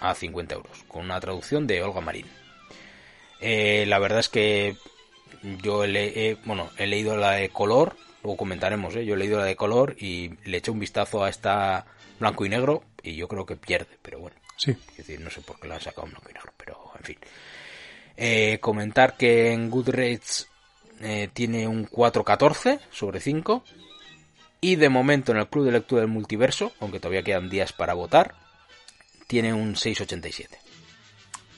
[0.00, 2.26] a 50 euros, con una traducción de Olga Marín.
[3.40, 4.76] Eh, la verdad es que
[5.62, 9.04] yo he, bueno, he leído la de color, luego comentaremos, ¿eh?
[9.04, 11.86] yo he leído la de color y le eché un vistazo a esta
[12.18, 14.36] blanco y negro y yo creo que pierde, pero bueno.
[14.56, 14.72] Sí.
[14.92, 17.18] Es decir, no sé por qué la han sacado blanco y negro, pero en fin.
[18.16, 20.48] Eh, comentar que en Goodreads
[21.00, 23.62] eh, tiene un 4.14 sobre 5
[24.62, 27.92] y de momento en el Club de Lectura del Multiverso, aunque todavía quedan días para
[27.92, 28.34] votar,
[29.26, 30.48] tiene un 6.87.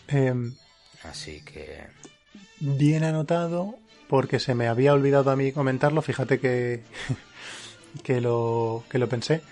[0.09, 0.57] Em,
[1.05, 1.87] Así que...
[2.59, 6.83] Bien anotado, porque se me había olvidado a mí comentarlo, fíjate que,
[8.03, 9.43] que, lo, que lo pensé.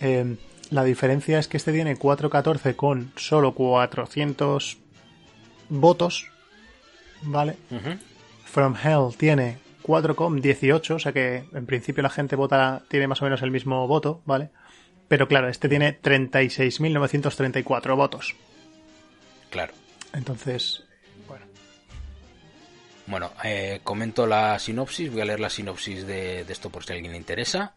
[0.00, 0.36] Eh,
[0.70, 4.78] la diferencia es que este tiene 414 con solo 400
[5.70, 6.26] votos,
[7.22, 7.56] ¿vale?
[8.44, 13.24] From Hell tiene 4,18, o sea que en principio la gente vota, tiene más o
[13.24, 14.50] menos el mismo voto, ¿vale?
[15.08, 18.34] Pero claro, este tiene 36.934 votos.
[19.50, 19.72] Claro.
[20.12, 20.84] Entonces,
[23.08, 23.32] bueno.
[23.44, 27.12] Eh, comento la sinopsis, voy a leer la sinopsis de, esto por si a alguien
[27.12, 27.74] le interesa.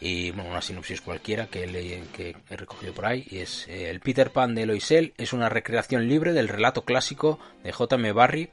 [0.00, 3.26] Y bueno, una sinopsis cualquiera que, que he recogido por ahí.
[3.30, 7.38] Y es eh, El Peter Pan de Loisel es una recreación libre del relato clásico
[7.62, 8.12] de J.M.
[8.12, 8.50] Barry,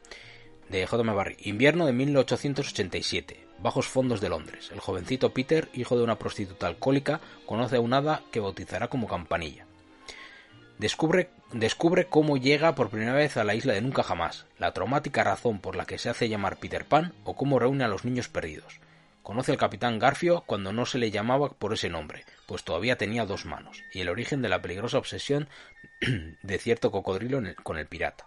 [0.70, 1.14] de J.M.
[1.14, 4.70] Barry, invierno de 1887, bajos fondos de Londres.
[4.72, 9.08] El jovencito Peter, hijo de una prostituta alcohólica, conoce a un hada que bautizará como
[9.08, 9.66] Campanilla.
[10.80, 15.26] Descubre, descubre cómo llega por primera vez a la isla de Nunca Jamás, la traumática
[15.26, 18.30] razón por la que se hace llamar Peter Pan o cómo reúne a los niños
[18.30, 18.80] perdidos.
[19.22, 23.26] Conoce al capitán Garfio cuando no se le llamaba por ese nombre, pues todavía tenía
[23.26, 25.50] dos manos, y el origen de la peligrosa obsesión
[26.44, 28.26] de cierto cocodrilo con el pirata.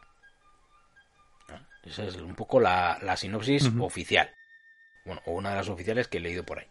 [1.84, 4.30] Esa es un poco la, sinopsis oficial.
[5.06, 6.66] Bueno, o una de las oficiales que he leído por ahí.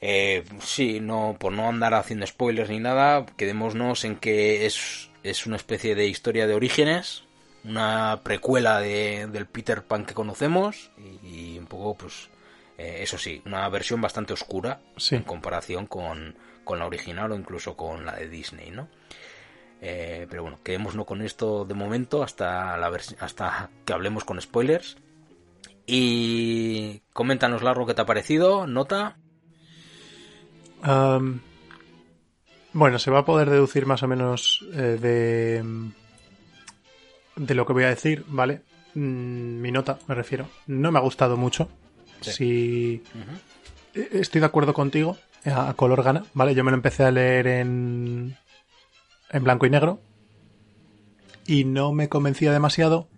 [0.00, 5.46] Eh, sí, no, por no andar haciendo spoilers ni nada, quedémonos en que es, es
[5.46, 7.24] una especie de historia de orígenes,
[7.64, 10.90] una precuela de, del Peter Pan que conocemos
[11.22, 12.28] y, un poco, pues,
[12.76, 14.80] eh, eso sí, una versión bastante oscura
[15.10, 18.88] en comparación con, con, la original o incluso con la de Disney, ¿no?
[19.80, 24.96] Eh, pero bueno, quedémonos con esto de momento hasta, la hasta que hablemos con spoilers.
[25.86, 29.18] Y coméntanos, Largo, qué te ha parecido, nota
[32.72, 35.64] bueno, se va a poder deducir más o menos eh, de,
[37.36, 38.62] de lo que voy a decir, ¿vale?
[38.94, 40.48] Mm, mi nota, me refiero.
[40.66, 41.68] No me ha gustado mucho.
[42.20, 43.02] Si
[43.94, 46.54] e, estoy de acuerdo contigo, a color gana, ¿vale?
[46.54, 48.36] Yo me lo empecé a leer en,
[49.30, 50.00] en blanco y negro
[51.46, 53.08] y no me convencía demasiado.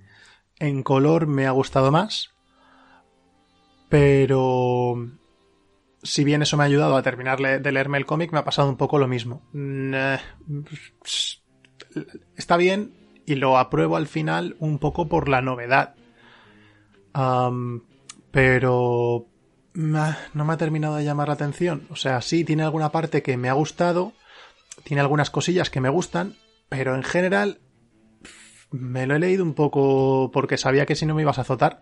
[0.58, 2.30] En color me ha gustado más,
[3.88, 4.96] pero
[6.02, 8.68] si bien eso me ha ayudado a terminar de leerme el cómic, me ha pasado
[8.68, 9.42] un poco lo mismo.
[9.52, 10.18] Mm, eh,
[12.36, 12.94] está bien
[13.26, 15.94] y lo apruebo al final un poco por la novedad.
[18.30, 19.26] pero
[19.74, 21.86] no me ha terminado de llamar la atención.
[21.90, 24.12] O sea, sí, tiene alguna parte que me ha gustado,
[24.84, 26.36] tiene algunas cosillas que me gustan,
[26.68, 27.60] pero en general
[28.70, 31.80] me lo he leído un poco porque sabía que si no me ibas a azotar.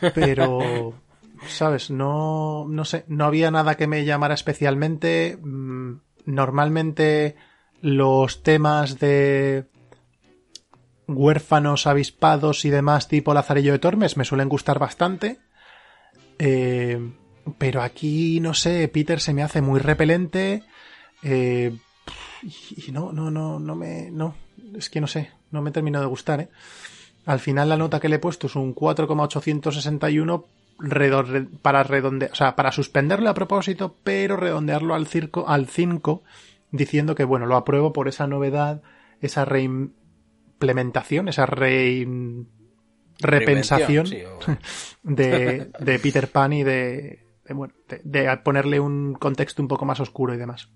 [0.14, 0.94] Pero
[1.48, 1.90] ¿sabes?
[1.90, 5.38] No, no sé, no había nada que me llamara especialmente.
[5.40, 7.36] Mm, normalmente
[7.80, 9.66] los temas de
[11.06, 15.38] huérfanos, avispados y demás tipo Lazarillo de Tormes me suelen gustar bastante.
[16.38, 17.12] Eh,
[17.58, 20.62] pero aquí, no sé, Peter se me hace muy repelente.
[21.22, 21.76] Eh,
[22.42, 24.10] y no, no, no, no me.
[24.10, 24.34] No,
[24.74, 26.48] es que no sé, no me termino de gustar, ¿eh?
[27.26, 30.46] Al final la nota que le he puesto es un 4,861
[31.62, 36.22] para redondear, o sea, para suspenderlo a propósito, pero redondearlo al circo, al 5,
[36.70, 38.82] diciendo que bueno, lo apruebo por esa novedad,
[39.20, 41.46] esa reimplementación, esa
[43.18, 44.06] repensación
[45.02, 47.20] de, de, Peter Pan y de,
[47.50, 50.68] bueno, de, ponerle un contexto un poco más oscuro y demás.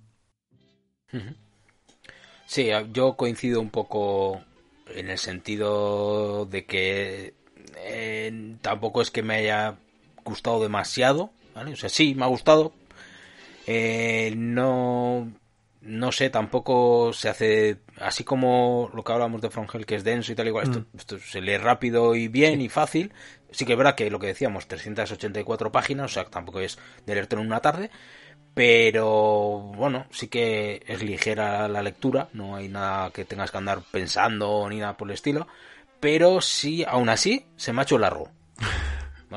[2.46, 4.42] Sí, yo coincido un poco
[4.94, 7.34] en el sentido de que
[7.76, 9.76] eh, tampoco es que me haya
[10.24, 11.72] gustado demasiado, ¿vale?
[11.72, 12.72] O sea, sí, me ha gustado.
[13.66, 15.32] Eh, no,
[15.84, 20.04] no sé, tampoco se hace así como lo que hablamos de From Hell, que es
[20.04, 20.68] denso y tal igual.
[20.68, 20.96] Mm.
[20.96, 23.12] Esto, se lee rápido y bien y fácil.
[23.50, 27.14] Sí que es verdad que lo que decíamos, 384 páginas, o sea, tampoco es de
[27.14, 27.90] leerte en una tarde.
[28.54, 33.82] Pero bueno, sí que es ligera la lectura, no hay nada que tengas que andar
[33.90, 35.46] pensando ni nada por el estilo.
[36.00, 38.30] Pero sí, aún así, se me ha hecho largo.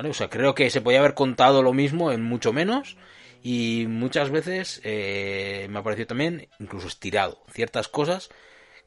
[0.06, 2.98] O sea, creo que se podía haber contado lo mismo en mucho menos
[3.44, 8.30] y muchas veces eh, me ha parecido también incluso estirado ciertas cosas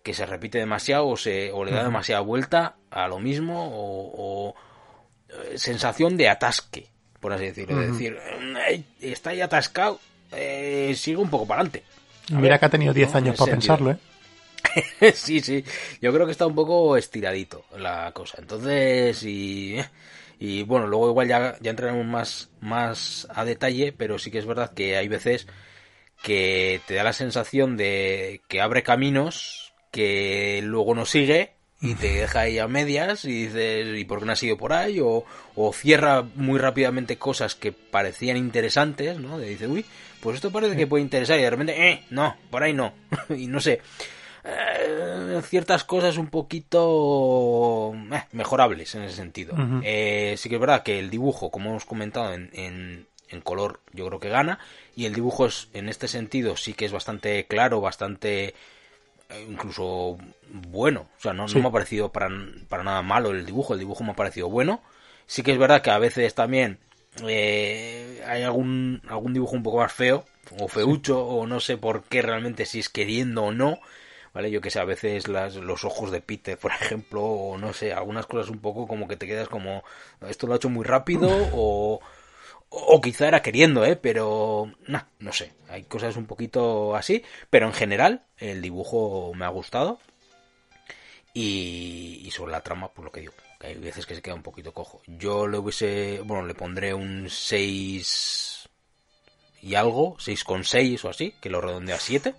[0.03, 4.55] que se repite demasiado o, se, o le da demasiada vuelta a lo mismo o,
[5.29, 6.89] eh, sensación de atasque,
[7.21, 7.79] por así decirlo.
[7.79, 8.19] De decir,
[9.01, 10.01] está ahí atascado,
[10.33, 11.85] eh, sigue un poco para adelante.
[12.31, 13.99] Mira que ha tenido 10 años para pensarlo, ¿eh?
[15.15, 15.65] sí, sí.
[16.01, 18.39] Yo creo que está un poco estiradito la cosa.
[18.41, 19.77] Entonces, y
[20.41, 24.47] y bueno, luego igual ya, ya entraremos más, más a detalle, pero sí que es
[24.47, 25.47] verdad que hay veces
[26.23, 32.13] que te da la sensación de que abre caminos que luego no sigue y te
[32.13, 34.99] deja ahí a medias y dices, ¿y por qué no has ido por ahí?
[35.01, 35.25] O,
[35.57, 39.39] o cierra muy rápidamente cosas que parecían interesantes, ¿no?
[39.39, 39.85] De dice, uy,
[40.21, 42.95] pues esto parece que puede interesar y de repente, eh, no, por ahí no.
[43.37, 43.81] y no sé.
[44.45, 49.55] Eh, ciertas cosas un poquito eh, mejorables en ese sentido.
[49.83, 54.07] Eh, sí que es verdad que el dibujo, como hemos comentado, en, en, color yo
[54.07, 54.59] creo que gana.
[54.97, 58.55] Y el dibujo es, en este sentido sí que es bastante claro, bastante
[59.49, 60.19] incluso
[60.49, 61.07] bueno.
[61.19, 61.55] O sea, no, Sí.
[61.57, 62.29] no me ha parecido para,
[62.69, 63.75] para nada malo el dibujo.
[63.75, 64.83] El dibujo me ha parecido bueno.
[65.27, 66.79] Sí que es verdad que a veces también
[67.27, 70.25] eh, hay algún, algún dibujo un poco más feo
[70.59, 73.79] o feucho o no sé por qué realmente si es queriendo o no.
[74.33, 74.51] ¿Vale?
[74.51, 77.93] Yo que sé, a veces las, los ojos de Peter, por ejemplo, o no sé,
[77.93, 79.83] algunas cosas un poco como que te quedas como,
[80.29, 82.01] esto lo ha hecho muy rápido o,
[82.69, 83.97] o quizá era queriendo, ¿eh?
[83.97, 89.45] Pero, nah, no sé, hay cosas un poquito así, pero en general el dibujo me
[89.45, 89.99] ha gustado
[91.35, 94.35] y, y sobre la trama, pues lo que digo, que hay veces que se queda
[94.35, 95.03] un poquito cojo.
[95.07, 98.69] Yo le hubiese, bueno, le pondré un 6
[99.63, 102.35] y algo, 6,6 o así, que lo redondeo a 7.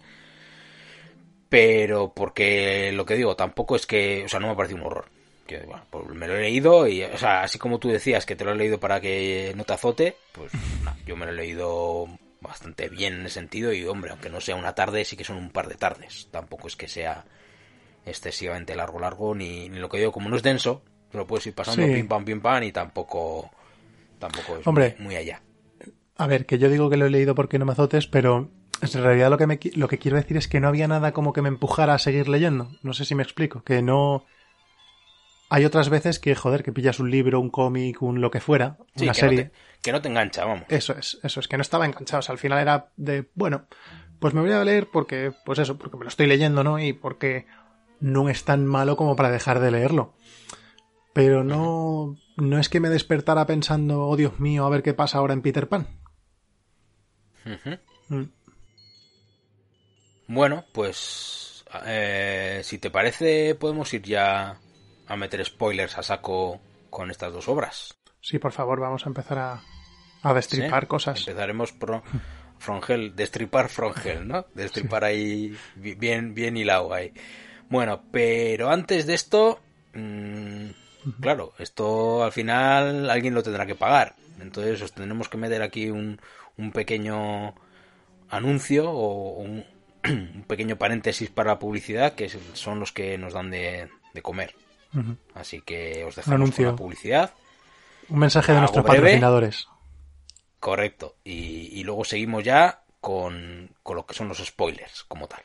[1.52, 4.88] Pero porque lo que digo, tampoco es que, o sea, no me ha parecido un
[4.88, 5.06] horror.
[5.45, 8.38] Que, bueno, pues me lo he leído y, o sea, así como tú decías que
[8.38, 10.54] te lo he leído para que no te azote, pues
[11.06, 12.08] yo me lo he leído
[12.39, 15.36] bastante bien en ese sentido y, hombre, aunque no sea una tarde, sí que son
[15.36, 16.30] un par de tardes.
[16.32, 17.26] Tampoco es que sea
[18.06, 21.45] excesivamente largo, largo, ni, ni lo que digo, como no es denso, te lo puedes
[21.47, 21.91] ir pasando Sí.
[21.93, 23.52] pim pam, pim pam y tampoco,
[24.20, 24.95] tampoco es Hombre.
[24.99, 25.41] muy, muy allá.
[26.16, 28.49] A ver, que yo digo que lo he leído porque no me azotes, pero
[28.82, 31.34] en realidad lo que, me, lo que quiero decir es que no había nada como
[31.34, 32.72] que me empujara a seguir leyendo.
[32.82, 33.64] No sé si me explico.
[33.64, 34.26] Que no.
[35.50, 38.78] Hay otras veces que, joder, que pillas un libro, un cómic, un lo que fuera,
[38.96, 39.44] Sí, una que, no serie.
[39.46, 39.52] te,
[39.82, 40.66] que no te engancha, vamos.
[40.70, 42.20] Eso es, eso es, que no estaba enganchado.
[42.20, 43.66] O sea, al final era de, bueno,
[44.20, 46.80] pues me voy a leer porque, pues eso, porque me lo estoy leyendo, ¿no?
[46.80, 47.48] Y porque
[48.00, 50.14] no es tan malo como para dejar de leerlo.
[51.14, 55.18] Pero no, no es que me despertara pensando, oh Dios mío, a ver qué pasa
[55.18, 55.88] ahora en Peter Pan.
[58.08, 58.24] Mm.
[60.34, 64.58] Bueno, pues eh, si te parece, podemos ir ya
[65.06, 67.98] a meter spoilers a saco con estas dos obras.
[68.22, 69.62] Sí, por favor, vamos a empezar a,
[70.24, 70.88] a destripar ¿sí?
[70.88, 71.20] cosas.
[71.20, 72.02] Empezaremos por
[72.60, 74.46] Frongel, destripar Frongel, ¿no?
[74.54, 77.12] Destripar ahí bi- bien, bien hilado ahí.
[77.70, 79.60] Bueno, pero antes de esto,
[79.94, 80.70] mm,
[81.20, 84.16] claro, esto al final alguien lo tendrá que pagar.
[84.40, 86.22] Entonces os tendremos que meter aquí un,
[86.58, 87.54] un pequeño
[88.30, 89.66] anuncio o un,
[90.06, 94.56] un pequeño paréntesis para la publicidad que son los que nos dan de, de comer.
[95.36, 96.66] Así que os dejamos anuncio.
[96.66, 97.34] con la publicidad.
[98.10, 98.99] Un mensaje de Algo nuestros breve.
[99.02, 99.68] patrocinadores.
[100.60, 101.16] Correcto.
[101.24, 105.41] Y, y luego seguimos ya con, con lo que son los spoilers como tal.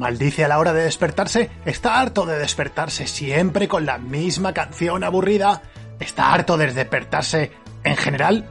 [0.00, 1.50] Maldice a la hora de despertarse.
[1.66, 5.60] Está harto de despertarse siempre con la misma canción aburrida.
[6.00, 7.52] Está harto de despertarse
[7.84, 8.48] en general.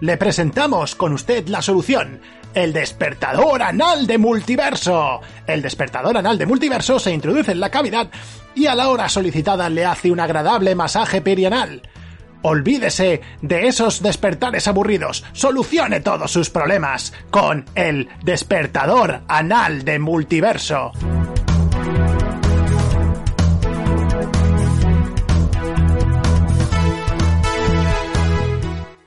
[0.00, 2.22] Le presentamos con usted la solución.
[2.54, 5.20] El despertador anal de multiverso.
[5.46, 8.08] El despertador anal de multiverso se introduce en la cavidad
[8.54, 11.82] y a la hora solicitada le hace un agradable masaje perianal.
[12.42, 15.24] Olvídese de esos despertares aburridos.
[15.32, 20.92] Solucione todos sus problemas con el despertador anal de multiverso.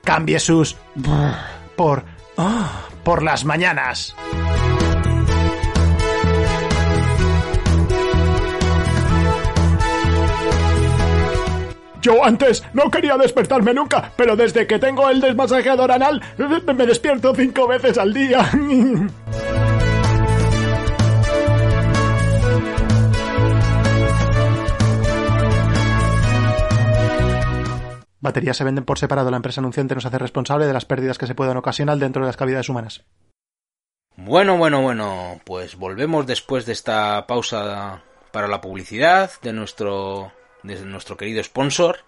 [0.04, 0.76] Cambie sus
[1.76, 2.04] por
[2.36, 4.14] ah, por las mañanas.
[12.00, 17.34] Yo antes no quería despertarme nunca, pero desde que tengo el desmasajeador anal me despierto
[17.34, 18.50] cinco veces al día.
[28.20, 29.30] Baterías se venden por separado.
[29.30, 32.26] La empresa anunciante nos hace responsable de las pérdidas que se puedan ocasionar dentro de
[32.26, 33.04] las cavidades humanas.
[34.16, 40.32] Bueno, bueno, bueno, pues volvemos después de esta pausa para la publicidad de nuestro,
[40.62, 41.98] de nuestro querido sponsor.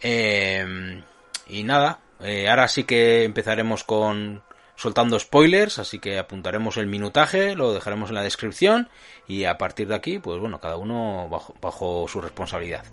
[0.00, 1.02] Eh,
[1.48, 4.42] y nada, eh, ahora sí que empezaremos con
[4.76, 8.88] soltando spoilers, así que apuntaremos el minutaje, lo dejaremos en la descripción
[9.28, 12.84] y a partir de aquí, pues bueno, cada uno bajo, bajo su responsabilidad.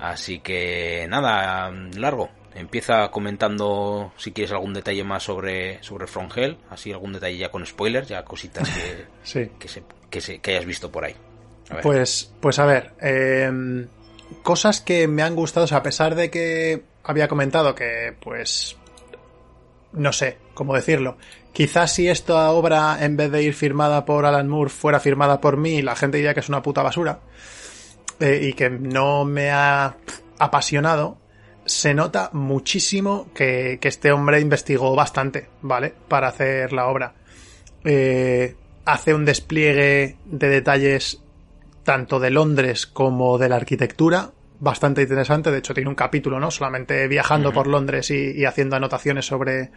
[0.00, 2.30] Así que nada, largo.
[2.54, 7.50] Empieza comentando si quieres algún detalle más sobre, sobre From Hell, así algún detalle ya
[7.50, 9.50] con spoilers, ya cositas que, Sí.
[9.60, 11.14] que, se, que, se- que hayas visto por ahí.
[11.82, 13.86] Pues, pues a ver, eh,
[14.42, 18.76] cosas que me han gustado, o sea, a pesar de que había comentado que, pues,
[19.92, 21.16] no sé cómo decirlo.
[21.52, 25.56] Quizás si esta obra, en vez de ir firmada por Alan Moore, fuera firmada por
[25.56, 27.20] mí, la gente diría que es una puta basura
[28.20, 29.96] eh, y que no me ha
[30.38, 31.18] apasionado.
[31.64, 35.92] Se nota muchísimo que, que este hombre investigó bastante, ¿vale?
[36.08, 37.14] Para hacer la obra.
[37.84, 38.54] Eh,
[38.84, 41.22] hace un despliegue de detalles
[41.84, 45.50] tanto de Londres como de la arquitectura bastante interesante.
[45.50, 46.50] De hecho, tiene un capítulo, ¿no?
[46.50, 49.70] Solamente viajando por Londres y, haciendo anotaciones sobre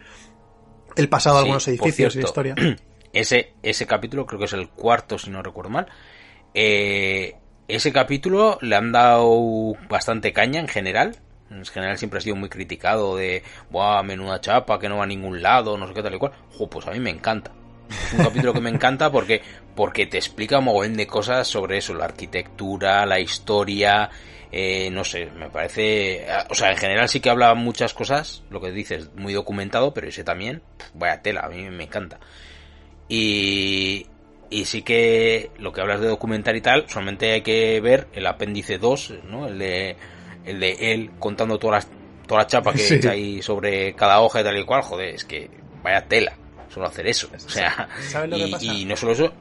[0.96, 2.54] el pasado de algunos edificios y la historia.
[3.12, 5.86] Ese, ese capítulo creo que es el cuarto, si no recuerdo mal.
[6.52, 7.36] Eh,
[7.68, 11.16] ese capítulo le han dado bastante caña en general.
[11.48, 15.06] En general siempre ha sido muy criticado de, ¡buah, menuda chapa, que no va a
[15.06, 16.32] ningún lado, no sé qué tal y cual!
[16.68, 17.52] Pues a mí me encanta.
[17.90, 19.42] Es un capítulo que me encanta porque,
[19.74, 24.10] porque te explica un montón de cosas sobre eso, la arquitectura, la historia,
[24.50, 28.60] eh, no sé, me parece, o sea, en general sí que habla muchas cosas, lo
[28.60, 30.62] que dices, muy documentado, pero ese también,
[30.94, 32.20] vaya tela, a mí me encanta.
[33.08, 34.06] Y,
[34.50, 38.26] y sí que lo que hablas de documentar y tal, solamente hay que ver el
[38.26, 39.48] apéndice 2, ¿no?
[39.48, 39.96] El de,
[40.44, 44.44] el de él contando todas las, toda la chapa que hay sobre cada hoja y
[44.44, 45.50] tal y cual, joder, es que
[45.82, 46.36] vaya tela
[46.72, 47.28] solo hacer eso.
[47.34, 47.88] O sea,
[48.60, 49.32] y, no solo eso,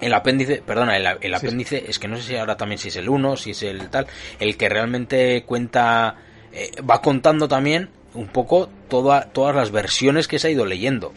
[0.00, 3.08] el apéndice, perdona, el, apéndice es que no sé si ahora también si es el
[3.08, 4.06] 1, si es el tal,
[4.40, 6.16] el que realmente cuenta,
[6.52, 11.12] eh, va contando también un poco toda, todas las versiones que se ha ido leyendo.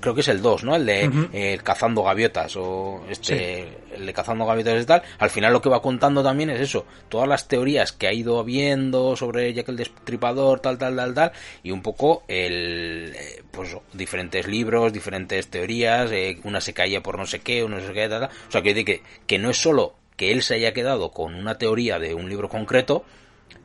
[0.00, 0.76] Creo que es el 2, ¿no?
[0.76, 5.02] El de eh, Cazando Gaviotas o este, el de Cazando Gaviotas y tal.
[5.18, 8.42] Al final lo que va contando también es eso, todas las teorías que ha ido
[8.44, 11.32] viendo sobre Jack el Destripador, tal, tal, tal, tal,
[11.62, 17.18] y un poco el, eh, pues diferentes libros, diferentes teorías, eh, una se caía por
[17.18, 18.30] no sé qué, una no sé qué, tal, tal.
[18.48, 21.56] O sea, que, que, que no es solo que él se haya quedado con una
[21.56, 23.04] teoría de un libro concreto,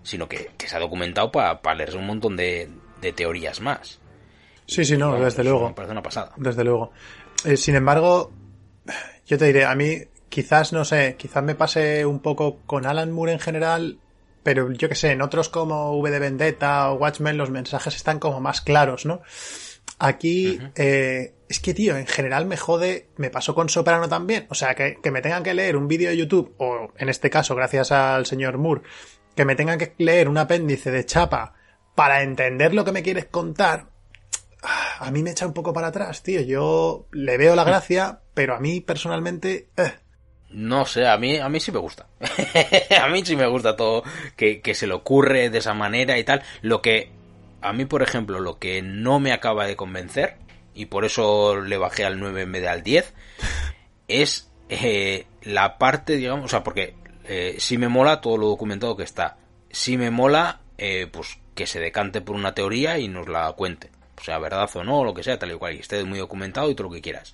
[0.04, 2.70] sino que, se ha documentado para leerse un montón de,
[3.02, 4.00] de teorías más.
[4.68, 5.70] Sí, sí, no, desde luego.
[5.70, 6.32] Me parece una pasada.
[6.38, 6.92] Desde luego.
[7.44, 8.32] Eh, sin embargo,
[9.26, 10.02] yo te diré, a mí
[10.36, 14.00] quizás, no sé, quizás me pase un poco con Alan Moore en general,
[14.44, 18.20] pero yo que sé, en otros como V de Vendetta o Watchmen los mensajes están
[18.20, 19.22] como más claros, ¿no?
[19.98, 24.46] Aquí, eh, es que, tío, en general me jode, me pasó con Soprano también.
[24.50, 27.30] O sea, que, que me tengan que leer un vídeo de YouTube, o en este
[27.30, 28.82] caso, gracias al señor Moore,
[29.38, 31.54] que me tengan que leer un apéndice de chapa
[31.96, 33.88] para entender lo que me quieres contar,
[35.00, 36.42] a mí me echa un poco para atrás, tío.
[36.42, 39.70] Yo le veo la gracia, pero a mí personalmente...
[39.78, 39.94] Eh.
[40.56, 42.08] No sé, a mí, a mí sí me gusta.
[43.02, 44.04] a mí sí me gusta todo
[44.38, 46.44] que, que se le ocurre de esa manera y tal.
[46.62, 47.12] Lo que,
[47.62, 50.38] a mí, por ejemplo, lo que no me acaba de convencer,
[50.74, 53.14] y por eso le bajé al 9 en vez de al 10,
[54.08, 56.96] es eh, la parte, digamos, o sea, porque
[57.26, 59.36] eh, sí me mola todo lo documentado que está.
[59.70, 63.90] Sí me mola, eh, pues, que se decante por una teoría y nos la cuente
[64.22, 66.76] sea verdad o no, lo que sea, tal y cual, y esté muy documentado y
[66.76, 67.34] todo lo que quieras.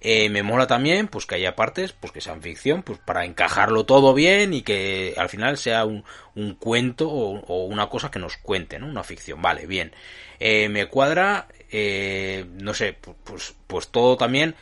[0.00, 3.84] Eh, me mola también, pues que haya partes, pues que sean ficción, pues para encajarlo
[3.84, 6.04] todo bien y que al final sea un,
[6.36, 8.86] un cuento o, una cosa que nos cuente, ¿no?
[8.86, 9.92] Una ficción, vale, bien.
[10.38, 14.54] Eh, me cuadra, eh, no sé, pues, pues todo también,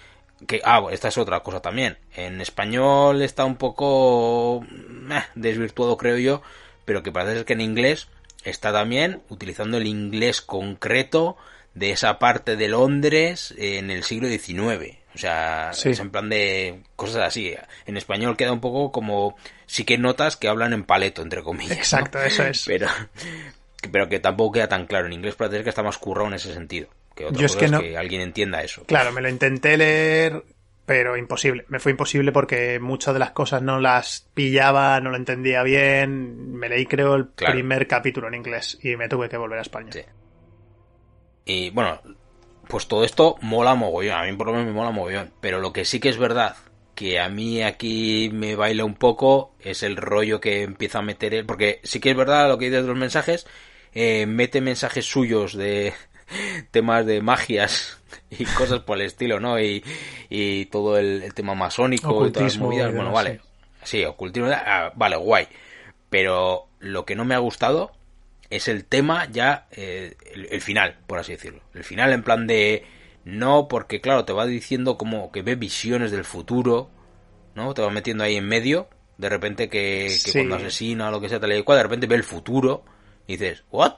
[0.47, 1.99] que, ah, esta es otra cosa también.
[2.15, 4.65] En español está un poco
[5.35, 6.43] desvirtuado, creo yo,
[6.87, 8.09] pero que parece ser que en inglés
[8.45, 11.37] está también utilizando el inglés concreto
[11.75, 14.97] de esa parte de Londres en el siglo XIX.
[15.17, 17.55] O sea, es en plan de cosas así.
[17.87, 21.79] En español queda un poco como, sí que notas que hablan en paleto, entre comillas.
[21.79, 22.65] Exacto, eso es.
[22.67, 22.87] Pero,
[23.91, 25.07] pero que tampoco queda tan claro.
[25.07, 26.89] En inglés parece que está más currado en ese sentido.
[27.15, 27.81] Que otra Yo es que, no...
[27.81, 28.85] que alguien entienda eso.
[28.85, 30.45] Claro, me lo intenté leer,
[30.85, 31.65] pero imposible.
[31.69, 36.53] Me fue imposible porque muchas de las cosas no las pillaba, no lo entendía bien.
[36.53, 39.93] Me leí, creo, el primer capítulo en inglés y me tuve que volver a España.
[39.93, 40.03] Sí.
[41.47, 42.03] Y bueno,
[42.69, 45.73] pues todo esto mola mogollón, a mí por lo menos me mola mogollón, pero lo
[45.73, 46.57] que sí que es verdad
[46.95, 51.35] que a mí aquí me baila un poco es el rollo que empieza a meter
[51.35, 53.47] él, porque sí que es verdad lo que dices de los mensajes,
[53.93, 55.93] eh, mete mensajes suyos de
[56.71, 57.99] temas de magias
[58.31, 59.61] y cosas por el estilo, ¿no?
[59.61, 59.85] Y,
[60.31, 63.41] y todo el, tema masónico y todas las movidas, bueno, vale,
[63.85, 65.47] sí, ocultismo, ah, vale, guay,
[66.09, 67.93] pero lo que no me ha gustado
[68.51, 70.17] es el tema ya, eh,
[70.51, 71.61] el, final, por así decirlo.
[71.75, 72.85] El final en plan de...
[73.25, 76.91] No, porque claro, te va diciendo como que ve visiones del futuro,
[77.55, 77.75] ¿no?
[77.75, 78.89] Te va metiendo ahí en medio,
[79.19, 82.15] de repente que, cuando asesina o lo que sea, tal y cual, de repente ve
[82.15, 82.85] el futuro
[83.27, 83.95] y dices, ¿what?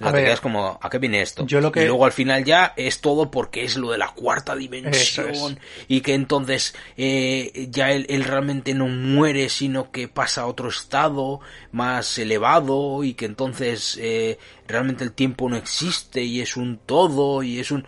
[0.00, 1.46] A te como, ¿a qué viene esto?
[1.48, 6.00] Y luego al final ya es todo porque es lo de la cuarta dimensión y
[6.00, 11.40] que entonces eh, ya él, realmente no muere sino que pasa a otro estado
[11.70, 17.42] más elevado y que entonces eh, realmente el tiempo no existe y es un todo
[17.42, 17.86] y es un...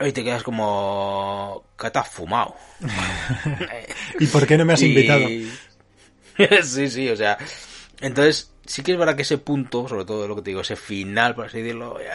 [0.00, 1.64] Y te quedas como...
[1.78, 2.56] que te has fumado.
[4.18, 5.26] ¿Y por qué no me has invitado?
[6.62, 7.38] sí, sí, o sea...
[8.00, 10.76] Entonces, sí que es verdad que ese punto, sobre todo lo que te digo, ese
[10.76, 12.06] final, por así decirlo, eh,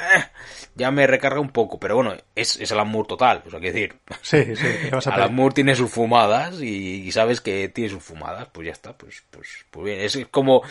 [0.75, 3.71] ya me recarga un poco, pero bueno, es, es Alan Moore total, o sea, que
[3.71, 4.65] decir, Sí, sí.
[4.83, 5.31] ¿qué vas a pedir?
[5.31, 9.23] Moore tiene sus fumadas y, y sabes que tiene sus fumadas, pues ya está, pues,
[9.29, 10.63] pues, pues bien, es como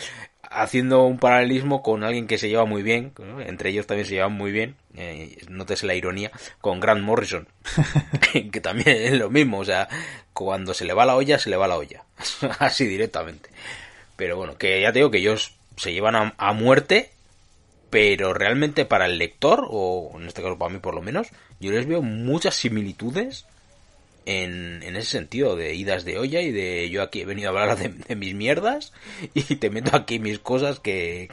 [0.50, 3.40] haciendo un paralelismo con alguien que se lleva muy bien, ¿no?
[3.40, 7.48] entre ellos también se llevan muy bien, eh, nótese la ironía, con Grant Morrison,
[8.52, 9.88] que también es lo mismo, o sea,
[10.32, 12.04] cuando se le va la olla, se le va la olla,
[12.58, 13.50] así directamente.
[14.16, 17.10] Pero bueno, que ya te digo que ellos se llevan a, muerte,
[17.90, 21.28] pero realmente para el lector, o en este caso para mí por lo menos,
[21.60, 23.46] yo les veo muchas similitudes
[24.24, 27.50] en, en ese sentido, de idas de olla y de yo aquí he venido a
[27.50, 28.92] hablar de, de mis mierdas
[29.34, 31.28] y te meto aquí mis cosas que,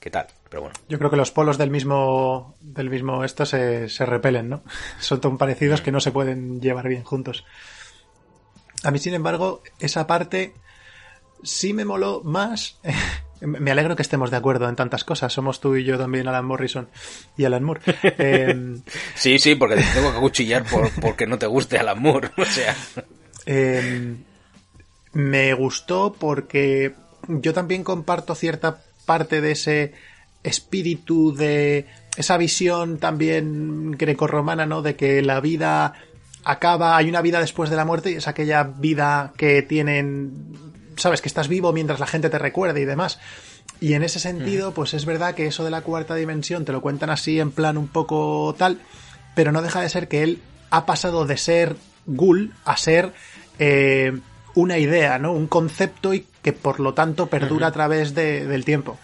[0.00, 0.26] que tal.
[0.48, 4.48] Pero bueno, Yo creo que los polos del mismo, del mismo esto se, se repelen,
[4.48, 4.62] ¿no?
[4.98, 7.44] Son tan parecidos que no se pueden llevar bien juntos.
[8.82, 10.54] A mí, sin embargo, esa parte
[11.44, 12.78] sí me moló más.
[13.40, 15.32] Me alegro que estemos de acuerdo en tantas cosas.
[15.32, 16.88] Somos tú y yo también, Alan Morrison
[17.36, 17.80] y Alan Moore.
[18.22, 18.76] Eh,
[19.14, 22.44] sí, sí, porque te tengo que acuchillar por, porque no te guste Alan Moore, o
[22.44, 22.76] sea.
[23.46, 24.16] Eh,
[25.12, 26.94] me gustó porque
[27.28, 29.92] yo también comparto cierta parte de ese
[30.42, 31.86] espíritu de
[32.16, 34.82] esa visión también grecorromana, ¿no?
[34.82, 35.94] De que la vida
[36.44, 40.69] acaba, hay una vida después de la muerte y es aquella vida que tienen,
[41.00, 43.18] sabes, que estás vivo mientras la gente te recuerde y demás.
[43.80, 46.80] Y en ese sentido, pues es verdad que eso de la cuarta dimensión te lo
[46.82, 48.80] cuentan así en plan un poco tal,
[49.34, 51.76] pero no deja de ser que él ha pasado de ser
[52.06, 53.12] ghoul a ser
[53.58, 54.18] eh,
[54.54, 55.32] una idea, ¿no?
[55.32, 58.98] Un concepto y que por lo tanto perdura a través de- del tiempo.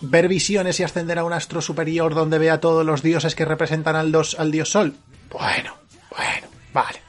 [0.00, 3.96] Ver visiones y ascender a un astro superior donde vea todos los dioses que representan
[3.96, 4.94] al, dos, al dios sol.
[5.30, 5.74] Bueno,
[6.10, 7.00] bueno, vale.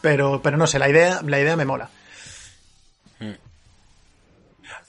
[0.00, 1.90] Pero, pero no sé, la idea, la idea me mola.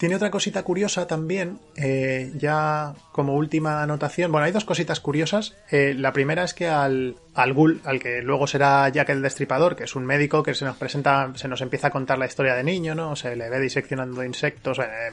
[0.01, 4.31] Tiene otra cosita curiosa también, eh, ya como última anotación.
[4.31, 5.55] Bueno, hay dos cositas curiosas.
[5.69, 9.75] Eh, la primera es que al, al Ghoul, al que luego será Jack el Destripador,
[9.75, 12.55] que es un médico que se nos presenta, se nos empieza a contar la historia
[12.55, 13.15] de niño, ¿no?
[13.15, 15.11] Se le ve diseccionando insectos, eh,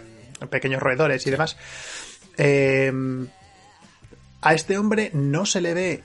[0.49, 1.59] pequeños roedores y demás.
[2.39, 2.91] Eh,
[4.41, 6.03] a este hombre no se le ve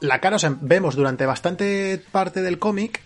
[0.00, 3.02] la cara, o sea, vemos durante bastante parte del cómic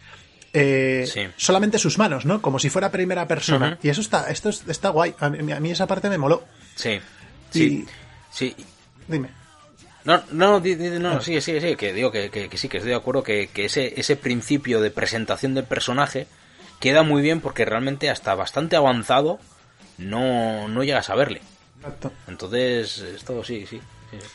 [0.58, 1.22] eh, Sí.
[1.36, 2.40] solamente sus manos, ¿no?
[2.40, 3.78] Como si fuera primera persona.
[3.82, 5.14] Y eso está, esto es- está guay.
[5.20, 6.44] A mí, a mí esa parte me moló.
[6.74, 6.98] Sí,
[7.50, 7.86] sí,
[8.30, 8.54] sí.
[9.08, 9.28] Dime.
[10.04, 12.96] No, no, no, sí, sí, sí, que digo que, que- que sí, que estoy de
[12.96, 16.26] acuerdo que, que ese, ese principio de presentación del personaje
[16.80, 19.38] queda muy bien porque realmente hasta bastante avanzado
[19.98, 21.40] no, no llegas a verle.
[21.78, 22.12] Exacto.
[22.28, 23.80] Entonces, esto sí, sí.
[24.10, 24.26] sí, sí.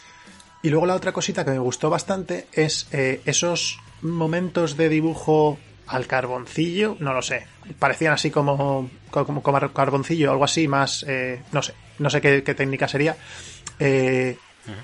[0.63, 5.57] Y luego la otra cosita que me gustó bastante es eh, esos momentos de dibujo
[5.91, 7.45] al carboncillo, no lo sé,
[7.77, 12.43] parecían así como, como, como carboncillo algo así, más, eh, no sé, no sé qué,
[12.43, 13.15] qué técnica sería.
[13.79, 14.37] Eh,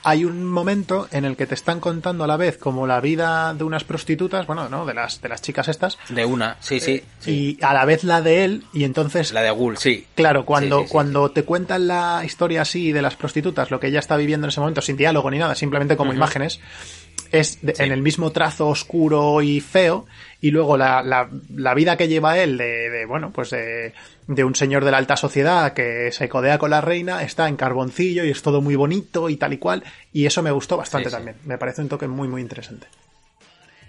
[0.04, 3.54] hay un momento en el que te están contando a la vez como la vida
[3.54, 7.04] de unas prostitutas, bueno, no, de las, de las chicas estas, De una, sí, sí.
[7.20, 7.58] sí.
[7.60, 10.08] y a la vez la de él, y entonces La de Ghoul, sí.
[10.16, 13.80] Claro, cuando, Sí, sí, sí, cuando te cuentan la historia así de las prostitutas, lo
[13.80, 16.60] que ella está viviendo en ese momento, sin diálogo ni nada, simplemente como imágenes,
[17.32, 17.84] es de- Sí.
[17.84, 20.06] en el mismo trazo oscuro y feo,
[20.42, 23.94] y luego la, la, la vida que lleva él de, de, bueno, pues de,
[24.28, 27.56] de un señor de la alta sociedad que se codea con la reina, está en
[27.58, 31.10] carboncillo y es todo muy bonito y tal y cual, y eso me gustó bastante
[31.10, 31.16] Sí, sí.
[31.18, 31.38] también.
[31.46, 32.88] Me parece un toque muy, muy interesante.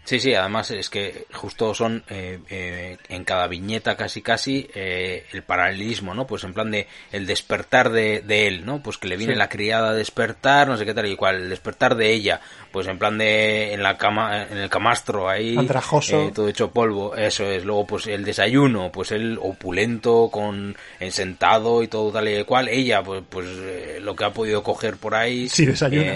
[0.08, 5.26] Sí, sí, además es que justo son eh, eh, en cada viñeta casi casi eh,
[5.34, 6.26] el paralelismo, ¿no?
[6.26, 8.82] Pues en plan de el despertar de, de él, ¿no?
[8.82, 9.38] Pues que le viene Sí.
[9.38, 12.40] la criada a despertar, no sé qué tal y cual, el despertar de ella,
[12.72, 16.22] pues en plan de en la cama, en el camastro ahí, Andrajoso.
[16.22, 21.12] eh, todo hecho polvo, eso es, luego pues el desayuno, pues él opulento, con en
[21.12, 24.96] sentado y todo tal y cual, ella pues, pues eh, lo que ha podido coger
[24.96, 26.14] por ahí, Sí, desayuna.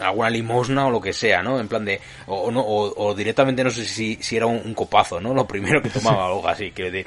[0.00, 1.58] Alguna limosna o lo que sea, ¿no?
[1.60, 4.74] En plan de, o, no, o, o directamente no sé si, si era un, un
[4.74, 5.34] copazo, ¿no?
[5.34, 7.06] Lo primero que tomaba o algo así, que, de-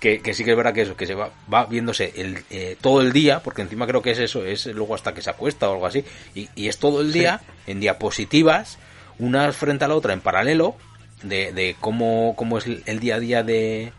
[0.00, 2.76] que, que sí que es verdad que eso, que se va, va viéndose el, eh,
[2.80, 5.68] todo el día, porque encima creo que es eso, es luego hasta que se acuesta
[5.68, 6.04] o algo así,
[6.34, 8.78] y, y es todo el día en diapositivas,
[9.18, 10.76] una frente a la otra en paralelo,
[11.22, 13.92] de, de cómo, cómo es el, el día a día de,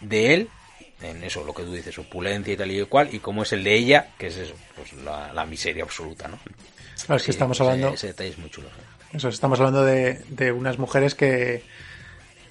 [0.00, 0.48] de él,
[1.02, 3.62] en eso, lo que tú dices, opulencia y tal y cual, y cómo es el
[3.64, 6.38] de ella, que es eso, pues la, la miseria absoluta, ¿no?
[7.06, 7.88] Claro, es que Sí, estamos hablando...
[7.94, 8.68] Ese detalle es muy chulo.
[9.12, 11.62] Eso, estamos hablando de, de unas mujeres que.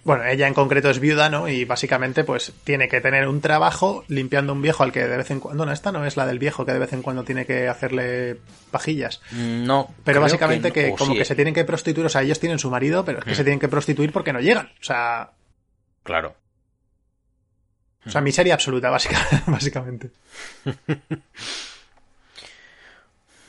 [0.06, 1.48] Bueno, ella en concreto es viuda, ¿no?
[1.48, 5.32] Y básicamente, pues, tiene que tener un trabajo limpiando un viejo al que de vez
[5.32, 5.66] en cuando.
[5.66, 8.38] No, esta no es la del viejo que de vez en cuando tiene que hacerle
[8.72, 9.22] pajillas.
[9.32, 9.94] Mm, No.
[10.04, 12.06] Pero básicamente que, no, como sí, que se tienen que prostituir.
[12.06, 13.36] O sea, ellos tienen su marido, pero es que Mm.
[13.36, 14.68] se tienen que prostituir porque no llegan.
[14.80, 15.32] O sea,
[16.04, 16.36] Claro.
[18.06, 20.12] o sea miseria absoluta, básica- básicamente.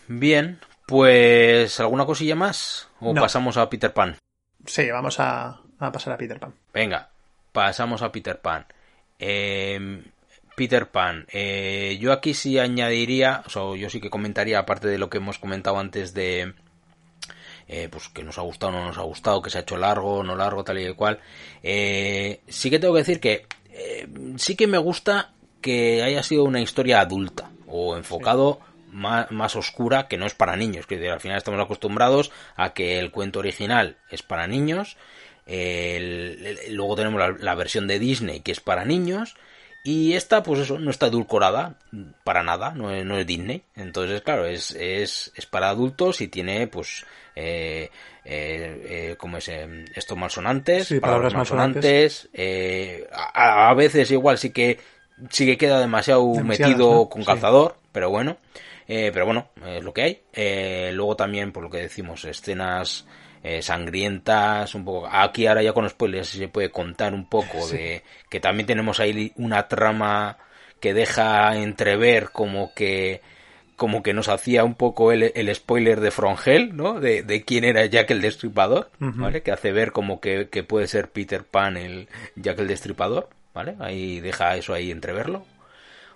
[0.09, 2.89] Bien, Pues, ¿alguna cosilla más?
[3.01, 3.21] ¿O No.
[3.23, 4.17] pasamos a Peter Pan?
[4.67, 6.55] Sí, vamos a, a pasar a Peter Pan.
[6.73, 7.11] Venga,
[7.53, 8.67] pasamos a Peter Pan.
[9.19, 10.03] Eh,
[10.57, 11.27] Peter Pan.
[11.33, 15.19] eh, yo aquí sí añadiría, o sea, yo sí que comentaría, aparte de lo que
[15.19, 16.55] hemos comentado antes de,
[17.67, 19.77] eh, pues que nos ha gustado o no nos ha gustado, que se ha hecho
[19.77, 21.19] largo, no largo, tal y cual.
[21.63, 24.07] Eh, sí que tengo que decir que eh,
[24.37, 28.61] sí que me gusta que haya sido una historia adulta o enfocado
[28.95, 30.87] más, más oscura que no es para niños.
[30.87, 34.97] Que al final estamos acostumbrados a que el cuento original es para niños.
[35.47, 39.35] el- el- luego tenemos la, la versión de Disney que es para niños.
[39.87, 41.75] Y esta, pues eso, no está edulcorada
[42.25, 43.63] para nada, no es, no es Disney.
[43.77, 47.05] Entonces, claro, es, es, es para adultos y tiene, pues,
[47.37, 47.91] eh,
[48.25, 49.49] eh, eh, ¿cómo es?
[49.49, 52.31] Eh, estos malsonantes, Sí, palabras malsonantes.
[52.33, 54.79] eh, a, a veces igual sí que,
[55.29, 57.09] sí que queda demasiado metido ¿no?
[57.11, 57.27] con Sí.
[57.27, 58.39] calzador, pero bueno.
[58.87, 60.23] Eh, pero bueno, es lo que hay.
[60.33, 63.07] Eh, luego también, por lo que decimos, escenas
[63.43, 65.09] eh, sangrientas, un poco.
[65.11, 67.77] Aquí ahora ya con spoilers se puede contar un poco Sí.
[67.77, 70.39] de que también tenemos ahí una trama
[70.81, 73.21] que deja entrever como que
[73.77, 77.01] como que nos hacía un poco el, el spoiler de From Hell, ¿no?
[77.01, 78.91] De, de quién era Jack el Destripador.
[79.01, 79.43] ¿vale?
[79.43, 83.75] Que hace ver como que, que puede ser Peter Pan el Jack el Destripador, ¿vale?
[83.81, 85.45] Ahí deja eso ahí entreverlo.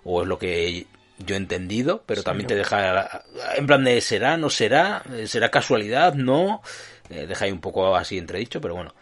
[0.05, 0.87] O es lo que
[1.19, 3.25] yo he entendido, pero Sí, también te deja
[3.57, 6.63] en plan de será, no será, será casualidad, no.
[7.11, 8.95] Eh, deja ahí un poco así entredicho, pero bueno.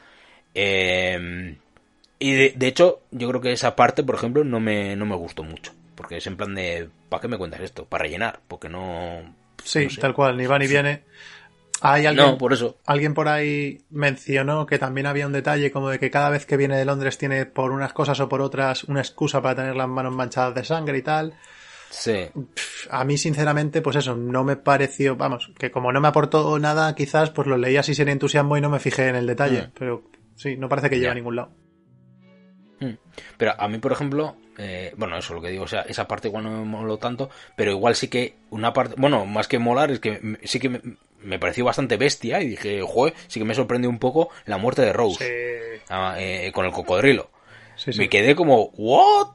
[0.54, 1.56] Eh,
[2.18, 5.16] y de, de hecho, yo creo que esa parte, por ejemplo, no me, no me
[5.16, 5.72] gustó mucho.
[5.94, 7.84] Porque es en plan de, ¿para qué me cuentas esto?
[7.86, 9.34] Para rellenar, porque no...
[9.64, 10.00] Sí, no sé.
[10.00, 11.04] tal cual, ni va ni viene.
[11.80, 12.78] Hay alguien, No, por eso.
[12.86, 16.56] alguien por ahí mencionó que también había un detalle como de que cada vez que
[16.56, 19.88] viene de Londres tiene por unas cosas o por otras una excusa para tener las
[19.88, 21.34] manos manchadas de sangre y tal.
[21.90, 22.26] Sí.
[22.90, 26.94] A mí, sinceramente, pues eso, no me pareció, vamos, que como no me aportó nada,
[26.94, 29.62] quizás pues lo leí así sin entusiasmo y no me fijé en el detalle.
[29.68, 29.70] Mm.
[29.78, 30.02] Pero
[30.34, 31.12] sí, no parece que llegue Ya.
[31.12, 31.50] a ningún lado.
[32.80, 32.90] Mm.
[33.38, 36.28] Pero a mí, por ejemplo, eh, bueno, eso lo que digo, o sea, esa parte
[36.28, 39.90] igual no me moló tanto, pero igual sí que una parte, bueno, más que molar,
[39.90, 40.80] es que sí que me,
[41.22, 44.82] me pareció bastante bestia y dije, joder, sí que me sorprendió un poco la muerte
[44.82, 47.30] de Rose Sí, ah, eh, con el cocodrilo.
[47.76, 47.98] sí, sí.
[47.98, 49.28] Me quedé como, ¿what?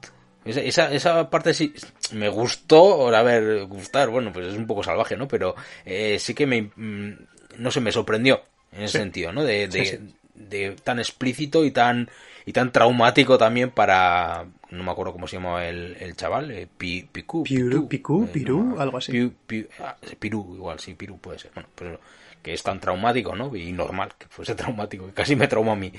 [0.44, 1.72] Esa, esa, esa parte sí
[2.12, 5.28] me gustó, a ver, gustar, bueno, pues es un poco salvaje, ¿no?
[5.28, 7.12] Pero eh, sí que me, mm,
[7.58, 8.98] no sé, me sorprendió en ese Sí.
[8.98, 9.44] sentido, ¿no?
[9.44, 10.14] De, de, Sí, sí.
[10.34, 12.10] de tan explícito y tan
[12.44, 16.66] y tan traumático también para, no me acuerdo cómo se llamaba el, el chaval, eh,
[16.76, 19.12] Pi- Picú, Piru- Picú, eh, Pirú, no, algo así.
[19.12, 22.00] Piu- Piu- ah, Pirú, igual, sí, Pirú puede ser, bueno, pero
[22.42, 23.54] que es tan traumático, ¿no?
[23.56, 25.92] Y normal que fuese traumático, que casi me trauma a mí.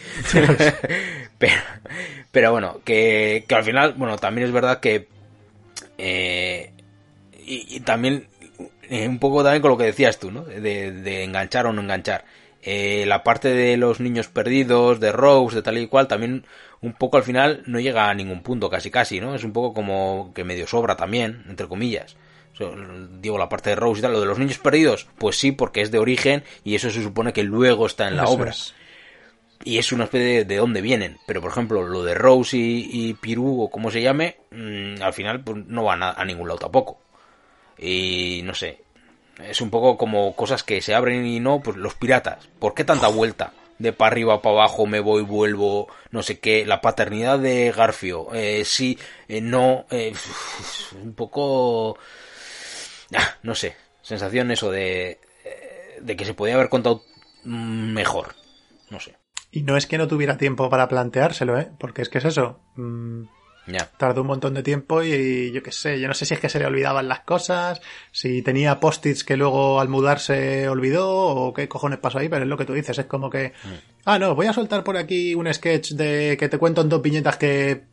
[1.38, 1.62] pero,
[2.32, 5.08] pero bueno, que, que al final, bueno, también es verdad que
[5.98, 6.72] eh,
[7.46, 8.28] y, y también
[8.90, 10.44] eh, un poco también con lo que decías tú, ¿no?
[10.44, 12.26] De, de enganchar o no enganchar.
[12.62, 16.46] Eh, la parte de los niños perdidos, de Rose, de tal y cual, también
[16.82, 19.36] un poco al final no llega a ningún punto, casi casi, ¿no?
[19.36, 22.16] Es un poco como que medio sobra también, entre comillas.
[23.20, 25.82] Digo, la parte de Rose y tal, lo de los niños perdidos, pues sí, porque
[25.82, 28.74] es de origen y eso se supone que luego está en la Eso obra es.
[29.64, 31.18] y es una especie de, de dónde vienen.
[31.26, 35.14] Pero, por ejemplo, lo de Rose y, y Pirú, o como se llame, mm, al
[35.14, 37.00] final pues, no van a, a ningún lado tampoco.
[37.78, 38.84] Y no sé,
[39.44, 42.48] es un poco como cosas que se abren y no, pues los piratas.
[42.60, 43.52] ¿Por qué tanta vuelta?
[43.80, 46.66] De para arriba, para abajo, me voy, vuelvo, no sé qué.
[46.66, 48.98] La paternidad de Garfio, eh, sí,
[49.28, 50.14] eh, no, eh,
[51.04, 51.98] un poco...
[53.16, 57.04] Ah, no sé, sensación eso de, eh, de que se podía haber contado
[57.44, 58.36] mejor.
[58.90, 59.16] No sé.
[59.52, 61.72] Y no es que no tuviera tiempo para planteárselo, ¿eh?
[61.78, 62.60] Porque es que es eso.
[62.76, 63.24] mm,
[63.66, 63.90] Ya.
[63.98, 66.50] tardó un montón de tiempo y, yo qué sé, yo no sé si es que
[66.50, 71.70] se le olvidaban las cosas, si tenía post-its que luego al mudarse olvidó o qué
[71.70, 73.54] cojones pasó ahí, pero es lo que tú dices, es como que,
[74.04, 77.02] ah, no, voy a soltar por aquí un sketch de que te cuento en dos
[77.02, 77.84] viñetas que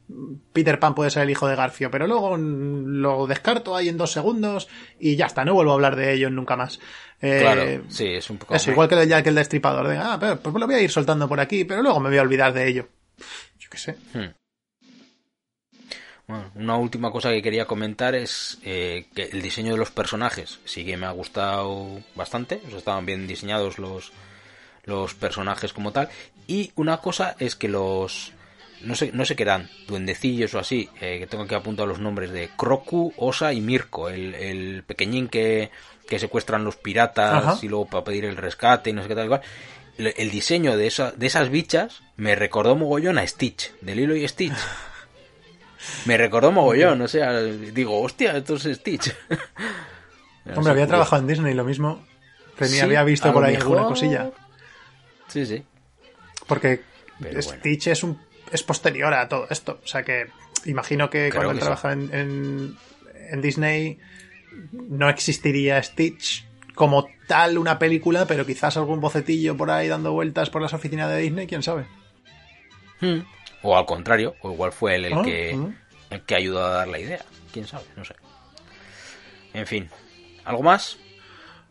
[0.52, 3.96] Peter Pan puede ser el hijo de Garfio, pero luego mm, lo descarto ahí en
[3.96, 4.68] dos segundos
[4.98, 6.80] y ya está, no vuelvo a hablar de ello nunca más.
[7.22, 8.54] Eh, Claro, sí, es un poco...
[8.54, 10.90] Eso, igual que el Jack el Destripador, de, ah, pero, pues lo voy a ir
[10.90, 12.88] soltando por aquí, pero luego me voy a olvidar de ello.
[13.58, 13.96] Yo qué sé.
[14.14, 14.39] Hmm.
[16.30, 20.60] Bueno, una última cosa que quería comentar es eh, que el diseño de los personajes
[20.64, 22.60] sí que me ha gustado bastante.
[22.66, 24.12] O sea, estaban bien diseñados los,
[24.84, 26.08] los personajes como tal.
[26.46, 28.32] Y una cosa es que los...
[28.82, 31.98] No sé, no sé qué eran, duendecillos o así, eh, que tengo que apuntar los
[31.98, 35.70] nombres de Crocu, Osa y Mirko, el, el pequeñín que,
[36.08, 37.58] que secuestran los piratas Ajá.
[37.60, 39.42] y luego para pedir el rescate y no sé qué tal
[39.98, 44.26] el diseño de, esa, de esas bichas me recordó mogollón a Stitch, de Lilo y
[44.26, 44.54] Stitch.
[46.04, 49.14] Me recordó mogollón, o sea, digo, hostia, esto es Stitch.
[50.54, 52.04] Hombre, había trabajado en Disney lo mismo.
[52.58, 54.30] Tenía, había visto por ahí alguna cosilla.
[55.28, 55.62] Sí, sí.
[56.46, 56.82] Porque
[57.40, 58.18] Stitch es un
[58.52, 59.80] es posterior a todo esto.
[59.82, 60.26] O sea que
[60.66, 62.76] imagino que cuando él trabajaba en,
[63.30, 63.98] en, Disney
[64.72, 70.50] no existiría Stitch como tal una película, pero quizás algún bocetillo por ahí dando vueltas
[70.50, 71.86] por las oficinas de Disney, quién sabe.
[73.00, 73.20] Hmm.
[73.62, 76.14] O al contrario, o igual fue él el, ah, que, ah.
[76.14, 77.24] el que ayudó a dar la idea.
[77.52, 78.14] Quién sabe, no sé.
[79.52, 79.88] En fin,
[80.44, 80.98] ¿algo más?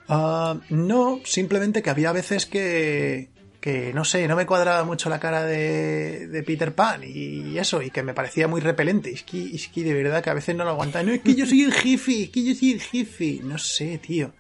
[0.08, 3.30] Ah, no, simplemente que había veces que,
[3.62, 7.82] que no sé, no me cuadraba mucho la cara de, de Peter Pan y eso,
[7.82, 9.12] y que me parecía muy repelente.
[9.12, 11.04] Es que, es que de verdad que a veces no lo aguantaba.
[11.04, 13.40] No, es que yo soy el jefe, es que yo soy el jefe.
[13.44, 14.34] No sé, tío.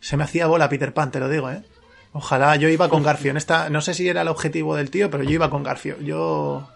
[0.00, 1.62] Se me hacía bola Peter Pan, te lo digo, ¿eh?
[2.12, 3.30] Ojalá yo iba con Garfio.
[3.30, 5.98] En esta, no sé si era el objetivo del tío, pero yo iba con Garfio.
[6.00, 6.68] Yo.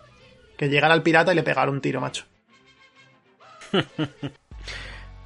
[0.57, 2.24] Que llegara al pirata y le pegara un tiro, macho.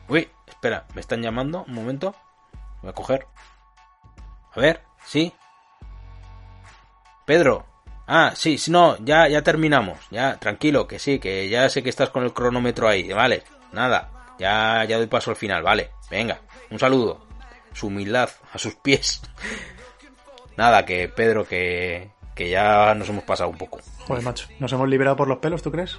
[0.09, 1.65] Uy, espera, me están llamando.
[1.69, 2.15] Un momento.
[2.83, 3.27] Voy a coger.
[4.53, 5.33] A ver, sí.
[7.25, 7.67] Pedro.
[8.09, 9.99] Ah, sí, no, ya, ya terminamos.
[10.11, 13.13] Ya, tranquilo, que sí, que ya sé que estás con el cronómetro ahí.
[13.13, 14.11] Vale, nada.
[14.41, 15.91] Ya, ya doy paso al final, vale.
[16.11, 16.41] Venga,
[16.71, 17.25] un saludo.
[17.73, 19.23] Su humildad a sus pies.
[20.61, 23.81] nada, que Pedro, que, que ya nos hemos pasado un poco.
[24.07, 25.99] Joder, macho, ¿nos hemos liberado por los pelos, tú crees?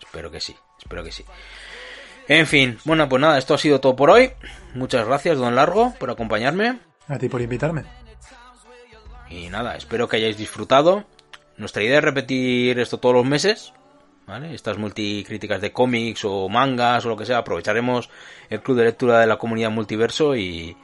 [0.00, 1.24] Espero que sí, espero que sí.
[2.26, 4.32] En fin, bueno, pues nada, esto ha sido todo por hoy.
[4.74, 6.80] Muchas gracias, don Largo, por acompañarme.
[7.06, 7.84] A ti por invitarme.
[9.30, 11.04] Y nada, espero que hayáis disfrutado.
[11.56, 13.72] Nuestra idea es repetir esto todos los meses,
[14.26, 14.52] ¿vale?
[14.54, 17.38] Estas multicríticas de cómics o mangas o lo que sea.
[17.38, 18.10] Aprovecharemos
[18.50, 20.76] el club de lectura de la comunidad multiverso y,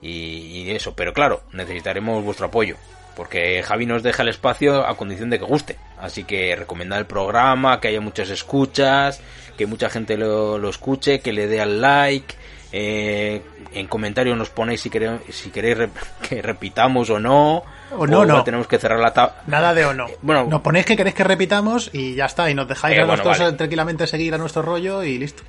[0.00, 0.94] y, eso.
[0.94, 2.76] Pero claro, necesitaremos vuestro apoyo.
[3.16, 5.76] Porque Javi nos deja el espacio a condición de que guste.
[5.98, 9.20] Así que recomendad el programa, que haya muchas escuchas,
[9.56, 12.36] que mucha gente lo, lo escuche, que le dé al like.
[12.70, 13.42] Eh,
[13.72, 15.88] en comentarios nos ponéis si queréis, si queréis
[16.28, 17.64] que repitamos o no.
[17.90, 18.44] O no, no.
[18.44, 19.42] Tenemos que cerrar la tabla.
[19.46, 20.06] Nada de o no.
[20.22, 22.48] Bueno, nos ponéis que queréis que repitamos y ya está.
[22.50, 25.42] Y nos dejáis eh, a nosotros tranquilamente seguir a nuestro rollo y listo.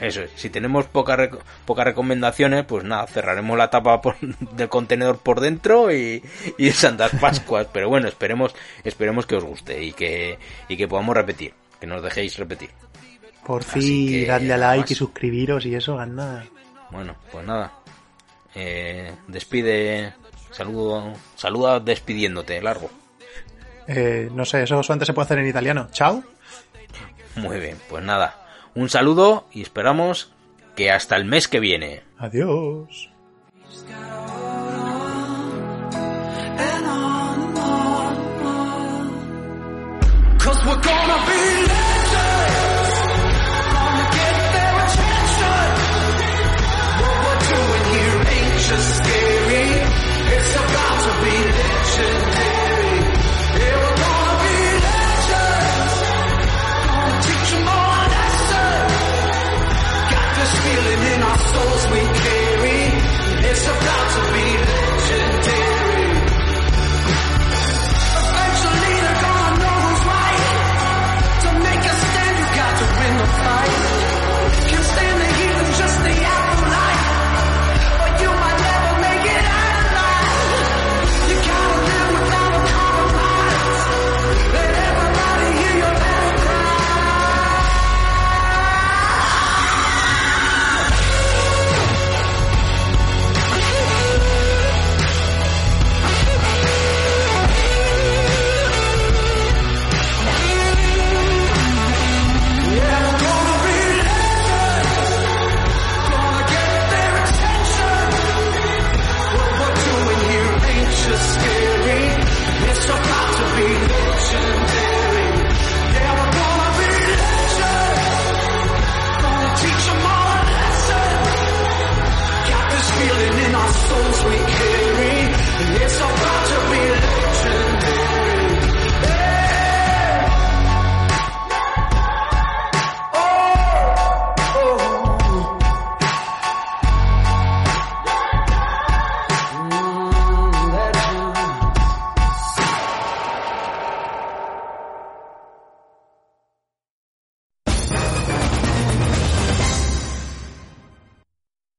[0.00, 1.30] Eso es, si tenemos pocas
[1.64, 4.00] pocas recomendaciones, pues nada, cerraremos la tapa
[4.52, 6.22] del contenedor por dentro y,
[6.58, 7.66] y Santas Pascuas.
[7.72, 10.38] Pero bueno, esperemos, esperemos que os guste y que,
[10.68, 12.70] y que podamos repetir, que nos dejéis repetir.
[13.44, 16.44] Por fin, dadle a like y suscribiros y eso, nada.
[16.90, 17.72] Bueno, pues nada.
[18.54, 20.14] Eh, despide,
[20.50, 22.90] saludo, saluda despidiéndote, largo.
[23.86, 25.88] Eh, no sé, eso antes se puede hacer en italiano.
[25.92, 26.24] Chao.
[27.36, 28.45] Muy bien, pues nada.
[28.76, 30.30] Un saludo y esperamos
[30.76, 32.02] que hasta el mes que viene.
[32.18, 33.10] Adiós.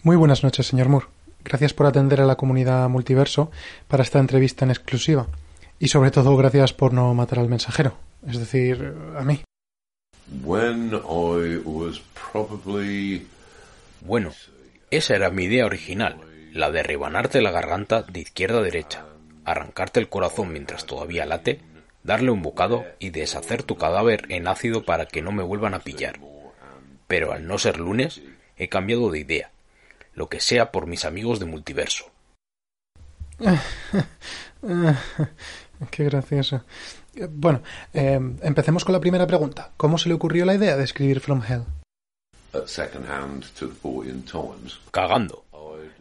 [0.08, 1.08] Muy buenas noches, señor Moore.
[1.44, 3.52] Gracias por atender a la comunidad multiverso
[3.90, 5.28] para esta entrevista en exclusiva.
[5.80, 9.42] Y sobre todo, gracias por no matar al mensajero, es decir, a mí.
[10.28, 11.02] Bueno,
[14.92, 16.16] Esa era mi idea original,
[16.54, 19.04] la de rebanarte la garganta de izquierda a derecha,
[19.44, 21.60] arrancarte el corazón mientras todavía late,
[22.04, 25.80] darle un bocado y deshacer tu cadáver en ácido para que no me vuelvan a
[25.80, 26.18] pillar.
[27.10, 28.22] Pero al no ser lunes,
[28.56, 29.52] he cambiado de idea.
[30.18, 32.06] Lo que sea por mis amigos de multiverso.
[35.92, 36.64] Qué gracioso.
[37.30, 37.62] Bueno,
[37.94, 39.74] eh, empecemos con la primera pregunta.
[39.78, 41.66] ¿Cómo se le ocurrió la idea de escribir From Hell?
[44.90, 45.46] Cagando.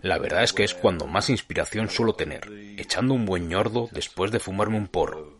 [0.01, 4.31] La verdad es que es cuando más inspiración suelo tener, echando un buen ñordo después
[4.31, 5.36] de fumarme un porro.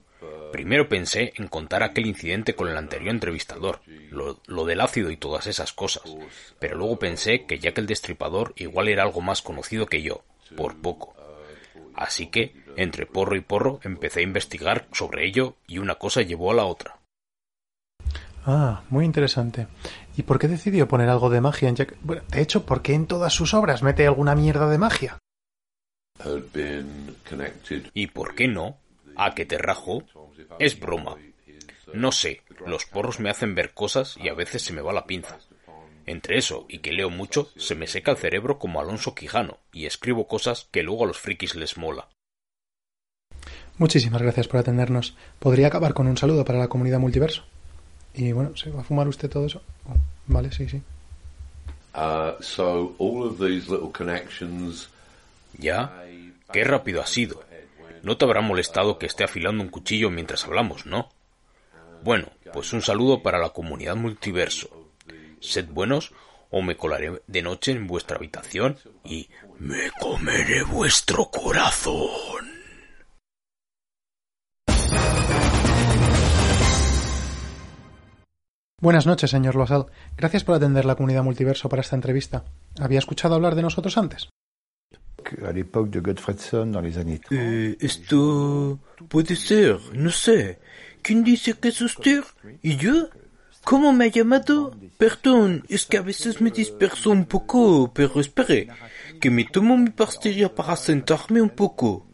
[0.53, 5.17] Primero pensé en contar aquel incidente con el anterior entrevistador, lo, lo, del ácido y
[5.17, 6.05] todas esas cosas,
[6.59, 10.23] pero luego pensé que ya que el destripador igual era algo más conocido que yo,
[10.57, 11.15] por poco.
[11.95, 16.51] Así que, entre porro y porro, empecé a investigar sobre ello y una cosa llevó
[16.51, 16.99] a la otra.
[18.45, 19.67] Ah, muy interesante.
[20.17, 21.97] ¿Y por qué decidió poner algo de magia en Jack?
[22.03, 25.19] Bueno, de hecho, ¿por qué en todas sus obras mete alguna mierda de magia?
[27.93, 28.79] ¿Y por qué no?
[29.17, 30.05] ¿A que te rajo?
[30.59, 31.17] Es broma.
[31.93, 35.07] No sé, los porros me hacen ver cosas y a veces se me va la
[35.07, 35.39] pinza.
[36.07, 39.87] Entre eso y que leo mucho, se me seca el cerebro como Alonso Quijano y
[39.87, 42.09] escribo cosas que luego a los frikis les mola.
[43.79, 45.17] Muchísimas gracias por atendernos.
[45.39, 47.45] ¿Podría acabar con un saludo para la comunidad multiverso?
[48.15, 49.63] Y bueno, ¿se va a fumar usted todo eso?
[49.87, 49.97] Oh,
[50.27, 50.81] vale, sí, sí.
[51.95, 54.89] Uh, so all of these little connections...
[55.59, 56.05] Ya,
[56.53, 57.43] qué rápido ha sido.
[58.03, 61.09] No te habrá molestado que esté afilando un cuchillo mientras hablamos, ¿no?
[62.03, 64.93] Bueno, pues un saludo para la comunidad multiverso.
[65.41, 66.13] Sed buenos
[66.51, 69.29] o me colaré de noche en vuestra habitación y
[69.59, 72.57] me comeré vuestro corazón.
[78.79, 79.87] Buenas noches, señor Losal.
[80.17, 82.45] Gracias por atender la comunidad multiverso para esta entrevista.
[82.79, 84.29] ¿Había escuchado hablar de nosotros antes?
[85.45, 87.33] À l'époque de Godfredson, dans les années 30.
[87.33, 88.79] Eh, esto
[89.09, 90.59] puede ser, no sé.
[91.03, 92.23] ¿Quién dice que es usted?
[92.63, 93.09] ¿Y yo?
[93.65, 94.77] ¿Cómo me ha llamado?
[94.97, 98.69] Perdón, es que a veces me disperso un poco, pero espere,
[99.21, 102.07] que me tomo mi pastilla para sentarme un poco.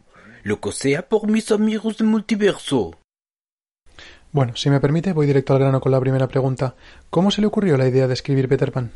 [0.43, 2.97] Lo que sea por mis amigos de multiverso.
[4.31, 6.75] Bueno, si me permite, voy directo al grano con la primera pregunta.
[7.11, 8.91] ¿Cómo se le ocurrió la idea de escribir Peter Pan?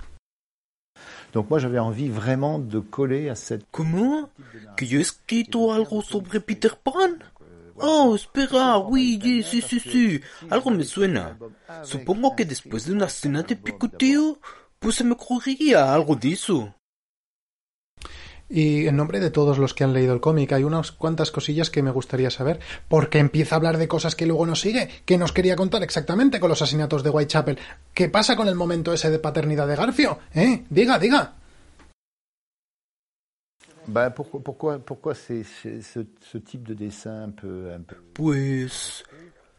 [1.34, 3.66] Donc moi j'avais envie vraiment de coller à cette...
[3.72, 4.30] ¿Cómo?
[4.76, 7.20] ¿Que yo he escrito algo sobre Peter Pan?
[7.80, 11.38] Oh, espera, oui, sí, sí, sí, algo me suena.
[11.84, 14.40] Supongo que después de una cena de picoteo,
[14.80, 16.74] pues se me ocurriría algo de eso.
[18.50, 21.70] Y en nombre de todos los que han leído el cómic, hay unas cuantas cosillas
[21.70, 22.60] que me gustaría saber.
[22.88, 24.90] Porque empieza a hablar de cosas que luego nos sigue.
[25.06, 27.60] ¿Qué nos quería contar exactamente con los asesinatos de Whitechapel?
[27.94, 30.20] ¿Qué pasa con el momento ese de paternidad de Garfio?
[30.34, 30.64] ¿Eh?
[30.70, 31.34] Diga, diga.
[38.14, 39.04] Pues...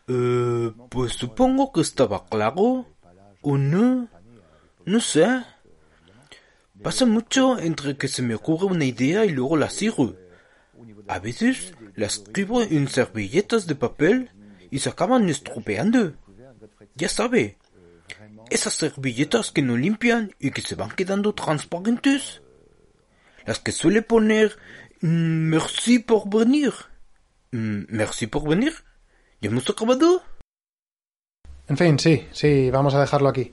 [0.06, 2.86] Eh, pues supongo que estaba claro.
[3.42, 4.08] ¿O no?
[4.84, 5.44] No sé.
[6.82, 10.16] Pasa mucho entre que se me ocurre una idea y luego la sigo.
[11.08, 14.30] A veces la escribo en servilletas de papel
[14.70, 16.14] y se acaban estropeando.
[16.94, 17.58] Ya sabe,
[18.50, 22.42] esas servilletas que no limpian y que se van quedando transparentes.
[23.44, 24.56] Las que suele poner
[25.00, 26.72] mm, merci por venir.
[27.50, 28.74] Mm, merci por venir.
[29.40, 30.22] ¿Ya hemos acabado?
[31.68, 33.52] En fin, sí, sí, vamos a dejarlo aquí.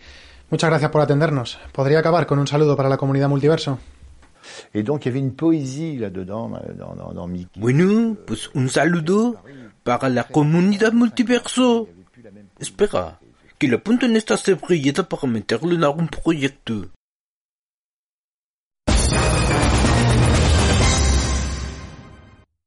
[0.50, 1.60] Muchas gracias por atendernos.
[1.72, 3.80] ¿Podría acabar con un saludo para la comunidad multiverso?
[4.74, 7.60] Et donc il y avait une poésie là-dedans, dans, dans, dans Mickey.
[7.60, 9.42] Bueno, pues un saludo
[9.84, 11.90] para la comunidad multiverso.
[12.60, 13.20] Espera,
[13.58, 16.90] que lo apunto en esta servilleta para meterlo en algún proyecto.